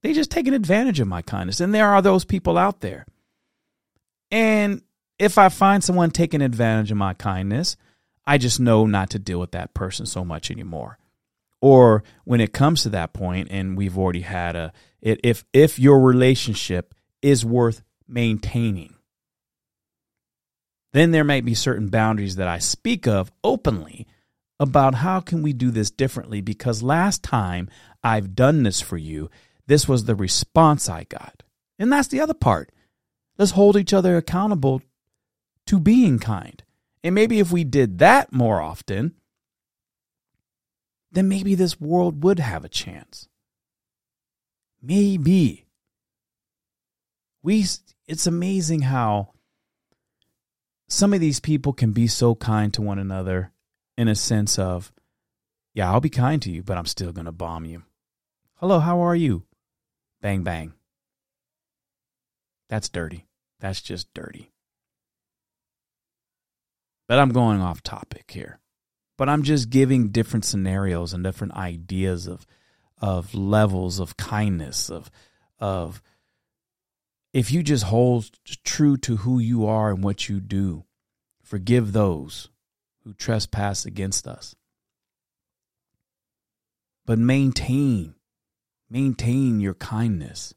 they 0.00 0.14
just 0.14 0.30
taking 0.30 0.54
advantage 0.54 1.00
of 1.00 1.06
my 1.06 1.20
kindness. 1.20 1.60
And 1.60 1.74
there 1.74 1.90
are 1.90 2.00
those 2.00 2.24
people 2.24 2.56
out 2.56 2.80
there. 2.80 3.04
And 4.30 4.80
if 5.18 5.36
i 5.38 5.48
find 5.48 5.84
someone 5.84 6.10
taking 6.10 6.42
advantage 6.42 6.90
of 6.90 6.96
my 6.96 7.14
kindness 7.14 7.76
i 8.26 8.38
just 8.38 8.58
know 8.58 8.86
not 8.86 9.10
to 9.10 9.18
deal 9.18 9.38
with 9.38 9.52
that 9.52 9.74
person 9.74 10.06
so 10.06 10.24
much 10.24 10.50
anymore 10.50 10.98
or 11.64 12.04
when 12.24 12.42
it 12.42 12.52
comes 12.52 12.82
to 12.82 12.90
that 12.90 13.14
point 13.14 13.48
and 13.50 13.74
we've 13.74 13.96
already 13.96 14.20
had 14.20 14.54
a 14.54 14.72
it, 15.00 15.18
if 15.24 15.44
if 15.54 15.78
your 15.78 15.98
relationship 16.00 16.94
is 17.22 17.44
worth 17.44 17.82
maintaining 18.06 18.94
then 20.92 21.10
there 21.10 21.24
might 21.24 21.44
be 21.44 21.54
certain 21.54 21.88
boundaries 21.88 22.36
that 22.36 22.48
i 22.48 22.58
speak 22.58 23.06
of 23.06 23.32
openly 23.42 24.06
about 24.60 24.96
how 24.96 25.20
can 25.20 25.42
we 25.42 25.52
do 25.52 25.70
this 25.70 25.90
differently 25.90 26.40
because 26.40 26.82
last 26.82 27.22
time 27.22 27.68
I've 28.02 28.34
done 28.34 28.62
this 28.62 28.80
for 28.80 28.96
you, 28.96 29.30
this 29.66 29.88
was 29.88 30.04
the 30.04 30.14
response 30.14 30.88
I 30.88 31.04
got. 31.04 31.42
And 31.78 31.92
that's 31.92 32.08
the 32.08 32.20
other 32.20 32.34
part. 32.34 32.70
Let's 33.36 33.52
hold 33.52 33.76
each 33.76 33.92
other 33.92 34.16
accountable 34.16 34.82
to 35.66 35.80
being 35.80 36.18
kind. 36.18 36.62
And 37.02 37.14
maybe 37.14 37.40
if 37.40 37.50
we 37.50 37.64
did 37.64 37.98
that 37.98 38.32
more 38.32 38.60
often, 38.60 39.14
then 41.14 41.28
maybe 41.28 41.54
this 41.54 41.80
world 41.80 42.22
would 42.24 42.40
have 42.40 42.64
a 42.64 42.68
chance. 42.68 43.28
Maybe. 44.82 45.64
We 47.42 47.66
it's 48.06 48.26
amazing 48.26 48.82
how 48.82 49.30
some 50.88 51.14
of 51.14 51.20
these 51.20 51.40
people 51.40 51.72
can 51.72 51.92
be 51.92 52.06
so 52.06 52.34
kind 52.34 52.74
to 52.74 52.82
one 52.82 52.98
another 52.98 53.52
in 53.96 54.08
a 54.08 54.14
sense 54.14 54.58
of, 54.58 54.92
yeah, 55.72 55.90
I'll 55.90 56.00
be 56.00 56.10
kind 56.10 56.42
to 56.42 56.50
you, 56.50 56.62
but 56.62 56.76
I'm 56.76 56.86
still 56.86 57.12
going 57.12 57.24
to 57.24 57.32
bomb 57.32 57.64
you. 57.64 57.82
Hello, 58.56 58.80
how 58.80 59.00
are 59.00 59.16
you? 59.16 59.44
Bang, 60.20 60.42
bang. 60.42 60.74
That's 62.68 62.88
dirty. 62.88 63.26
That's 63.60 63.80
just 63.80 64.12
dirty. 64.14 64.50
But 67.06 67.18
I'm 67.18 67.30
going 67.30 67.60
off 67.60 67.82
topic 67.82 68.30
here. 68.30 68.58
But 69.16 69.28
I'm 69.28 69.42
just 69.42 69.70
giving 69.70 70.08
different 70.08 70.44
scenarios 70.44 71.12
and 71.12 71.22
different 71.22 71.54
ideas 71.54 72.26
of 72.26 72.46
of 72.98 73.34
levels 73.34 73.98
of 73.98 74.16
kindness 74.16 74.88
of 74.88 75.10
of 75.58 76.00
if 77.32 77.50
you 77.50 77.62
just 77.64 77.84
hold 77.84 78.30
true 78.64 78.96
to 78.98 79.16
who 79.16 79.40
you 79.40 79.66
are 79.66 79.90
and 79.90 80.04
what 80.04 80.28
you 80.28 80.38
do, 80.40 80.84
forgive 81.42 81.92
those 81.92 82.48
who 83.02 83.12
trespass 83.12 83.84
against 83.84 84.28
us. 84.28 84.54
But 87.04 87.18
maintain, 87.18 88.14
maintain 88.88 89.60
your 89.60 89.74
kindness. 89.74 90.54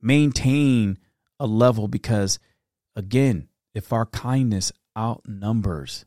Maintain 0.00 0.98
a 1.40 1.46
level 1.46 1.88
because, 1.88 2.38
again, 2.94 3.48
if 3.74 3.94
our 3.94 4.06
kindness 4.06 4.72
outnumbers 4.94 6.04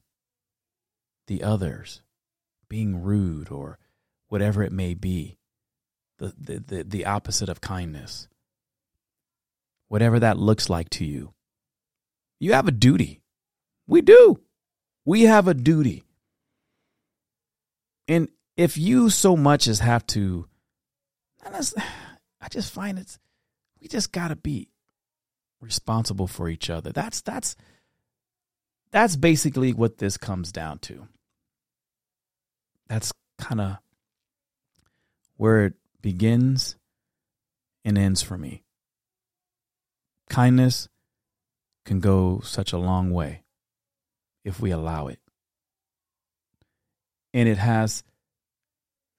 the 1.28 1.44
others, 1.44 2.02
being 2.70 3.04
rude 3.04 3.52
or 3.52 3.78
whatever 4.28 4.64
it 4.64 4.72
may 4.72 4.94
be, 4.94 5.38
the, 6.18 6.34
the, 6.38 6.60
the, 6.60 6.84
the 6.84 7.06
opposite 7.06 7.50
of 7.50 7.62
kindness, 7.62 8.28
whatever 9.88 10.20
that 10.20 10.38
looks 10.38 10.70
like 10.70 10.90
to 10.90 11.06
you, 11.06 11.34
you 12.40 12.54
have 12.54 12.68
a 12.68 12.72
duty. 12.72 13.22
We 13.88 14.02
do. 14.02 14.40
We 15.06 15.24
have 15.24 15.48
a 15.48 15.54
duty. 15.54 16.04
And 18.08 18.30
if 18.56 18.78
you 18.78 19.10
so 19.10 19.36
much 19.38 19.68
as 19.68 19.80
have 19.80 20.06
to, 20.08 20.48
I 21.46 22.50
just 22.50 22.74
find 22.74 23.00
it's, 23.00 23.20
we 23.82 23.88
just 23.88 24.12
got 24.12 24.30
to 24.30 24.36
be 24.36 24.70
responsible 25.62 26.28
for 26.28 26.50
each 26.50 26.70
other. 26.70 26.92
That's, 26.92 27.22
that's, 27.22 27.56
that's 28.92 29.16
basically 29.16 29.74
what 29.74 29.98
this 29.98 30.18
comes 30.18 30.52
down 30.52 30.80
to. 30.80 31.08
That's 32.88 33.12
kind 33.38 33.62
of 33.62 33.78
where 35.36 35.66
it 35.66 35.74
begins 36.02 36.76
and 37.84 37.98
ends 37.98 38.22
for 38.22 38.38
me. 38.38 38.64
Kindness 40.30 40.90
can 41.86 42.00
go 42.00 42.42
such 42.44 42.74
a 42.74 42.78
long 42.78 43.12
way 43.12 43.44
if 44.44 44.60
we 44.60 44.72
allow 44.72 45.08
it. 45.08 45.20
And 47.34 47.48
it 47.48 47.58
has 47.58 48.04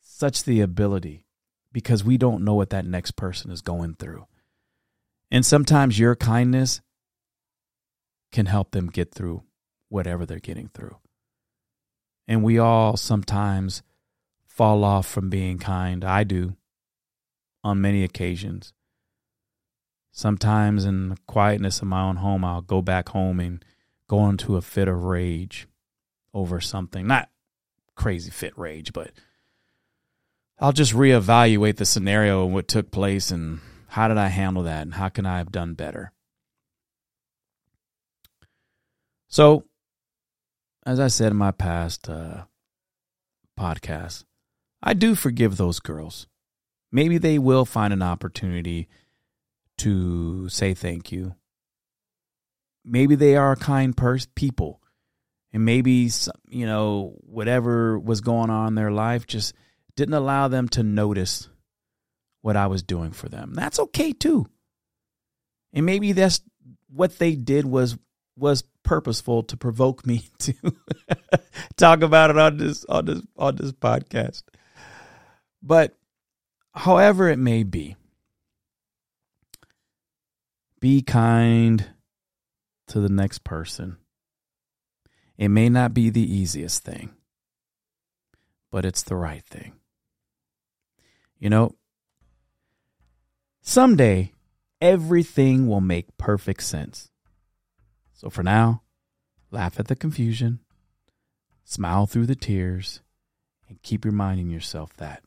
such 0.01 0.45
the 0.45 0.61
ability 0.61 1.25
because 1.73 2.03
we 2.03 2.19
don't 2.19 2.45
know 2.45 2.55
what 2.55 2.71
that 2.71 2.85
next 2.85 3.13
person 3.13 3.51
is 3.51 3.63
going 3.63 3.95
through. 3.95 4.27
And 5.31 5.45
sometimes 5.45 5.99
your 5.99 6.17
kindness 6.17 6.81
can 8.33 8.47
help 8.47 8.73
them 8.73 8.89
get 8.89 9.15
through 9.15 9.43
whatever 9.89 10.27
they're 10.27 10.39
getting 10.39 10.69
through. 10.69 10.97
And 12.29 12.45
we 12.45 12.59
all 12.59 12.97
sometimes 12.97 13.83
fall 14.47 14.85
off 14.85 15.07
from 15.07 15.31
being 15.31 15.59
kind. 15.59 16.05
I 16.05 16.25
do 16.25 16.57
on 17.65 17.81
many 17.81 18.05
occasions. 18.05 18.75
Sometimes 20.13 20.85
in 20.85 21.09
the 21.11 21.17
quietness 21.27 21.81
of 21.81 21.89
my 21.89 22.03
own 22.03 22.17
home, 22.17 22.45
I'll 22.45 22.61
go 22.61 22.83
back 22.83 23.09
home 23.09 23.41
and 23.41 23.65
go 24.09 24.29
into 24.29 24.57
a 24.57 24.63
fit 24.63 24.89
of 24.89 25.05
rage 25.05 25.69
over 26.35 26.61
something. 26.61 27.07
Not 27.07 27.31
crazy 27.95 28.31
fit 28.31 28.57
rage, 28.59 28.93
but 28.93 29.13
I'll 30.59 30.73
just 30.73 30.93
reevaluate 30.93 31.77
the 31.77 31.87
scenario 31.87 32.45
and 32.45 32.53
what 32.53 32.69
took 32.69 32.91
place 32.91 33.31
and 33.31 33.61
how 33.89 34.09
did 34.09 34.19
I 34.19 34.29
handle 34.29 34.65
that 34.65 34.83
and 34.83 34.95
how 34.95 35.09
can 35.09 35.25
I 35.25 35.39
have 35.39 35.53
done 35.53 35.75
better. 35.75 36.13
So, 39.29 39.65
as 40.87 41.01
I 41.01 41.09
said 41.09 41.33
in 41.33 41.39
my 41.39 41.51
past 41.51 42.09
uh, 42.09 42.45
podcast, 43.59 44.25
I 44.83 44.95
do 44.95 45.15
forgive 45.15 45.57
those 45.57 45.81
girls. 45.81 46.27
Maybe 46.91 47.19
they 47.19 47.39
will 47.39 47.65
find 47.65 47.93
an 47.93 48.03
opportunity 48.03 48.89
to 49.79 50.49
say 50.49 50.75
thank 50.75 51.13
you. 51.13 51.35
Maybe 52.85 53.15
they 53.15 53.37
are 53.37 53.55
kind 53.57 53.95
people, 54.35 54.81
and 55.53 55.65
maybe 55.65 56.11
you 56.49 56.67
know 56.67 57.17
whatever 57.21 57.99
was 57.99 58.21
going 58.21 58.51
on 58.51 58.69
in 58.69 58.75
their 58.75 58.91
life 58.91 59.27
just 59.27 59.53
didn't 59.97 60.15
allow 60.15 60.49
them 60.49 60.69
to 60.69 60.83
notice 60.83 61.49
what 62.41 62.57
I 62.57 62.67
was 62.69 62.83
doing 62.83 63.11
for 63.11 63.29
them. 63.29 63.53
That's 63.53 63.79
okay 63.79 64.13
too. 64.13 64.47
And 65.73 65.85
maybe 65.85 66.13
that's 66.13 66.41
what 66.89 67.19
they 67.19 67.35
did 67.35 67.67
was 67.67 67.99
was 68.39 68.63
purposeful 68.83 69.43
to 69.45 69.57
provoke 69.57 70.07
me 70.07 70.23
to 70.39 70.55
talk 71.77 72.03
about 72.03 72.31
it 72.31 72.39
on 72.39 72.57
this 72.57 72.85
on 72.87 73.05
this 73.07 73.21
on 73.37 73.57
this 73.57 73.73
podcast. 73.73 74.43
But 75.63 75.95
however 76.73 77.29
it 77.29 77.39
may 77.39 77.65
be, 77.65 77.97
be 80.81 81.03
kind 81.03 81.87
to 82.89 83.01
the 83.01 83.09
next 83.09 83.45
person. 83.45 83.97
It 85.37 85.49
may 85.49 85.69
not 85.69 85.95
be 85.95 86.11
the 86.11 86.35
easiest 86.35 86.85
thing, 86.85 87.11
but 88.71 88.85
it's 88.85 89.03
the 89.03 89.17
right 89.17 89.45
thing. 89.45 89.75
You 91.39 91.51
know, 91.51 91.77
someday 93.63 94.33
everything 94.81 95.69
will 95.69 95.81
make 95.81 96.17
perfect 96.19 96.65
sense. 96.65 97.11
So 98.19 98.31
for 98.31 98.43
now, 98.43 98.83
laugh 99.53 99.79
at 99.79 99.87
the 99.87 99.95
confusion, 99.95 100.59
smile 101.65 102.07
through 102.07 102.27
the 102.27 102.35
tears, 102.35 103.01
and 103.69 103.81
keep 103.83 104.05
reminding 104.05 104.51
yourself 104.51 104.93
that 104.97 105.23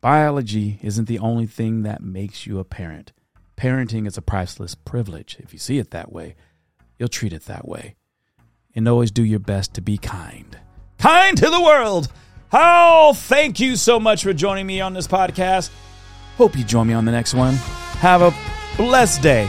biology 0.00 0.80
isn't 0.82 1.06
the 1.06 1.20
only 1.20 1.46
thing 1.46 1.84
that 1.84 2.02
makes 2.02 2.44
you 2.44 2.58
a 2.58 2.64
parent. 2.64 3.12
Parenting 3.56 4.04
is 4.08 4.18
a 4.18 4.22
priceless 4.22 4.74
privilege. 4.74 5.36
If 5.38 5.52
you 5.52 5.60
see 5.60 5.78
it 5.78 5.92
that 5.92 6.10
way, 6.10 6.34
you'll 6.98 7.08
treat 7.08 7.32
it 7.32 7.44
that 7.44 7.68
way. 7.68 7.94
And 8.74 8.88
always 8.88 9.12
do 9.12 9.22
your 9.22 9.38
best 9.38 9.74
to 9.74 9.80
be 9.80 9.96
kind. 9.96 10.58
Kind 10.98 11.38
to 11.38 11.50
the 11.50 11.62
world! 11.62 12.08
Hal, 12.50 13.14
thank 13.14 13.60
you 13.60 13.76
so 13.76 14.00
much 14.00 14.24
for 14.24 14.32
joining 14.32 14.66
me 14.66 14.80
on 14.80 14.92
this 14.92 15.06
podcast. 15.06 15.70
Hope 16.36 16.56
you 16.56 16.64
join 16.64 16.88
me 16.88 16.94
on 16.94 17.04
the 17.04 17.12
next 17.12 17.32
one. 17.32 17.54
Have 18.00 18.22
a 18.22 18.34
blessed 18.76 19.22
day. 19.22 19.48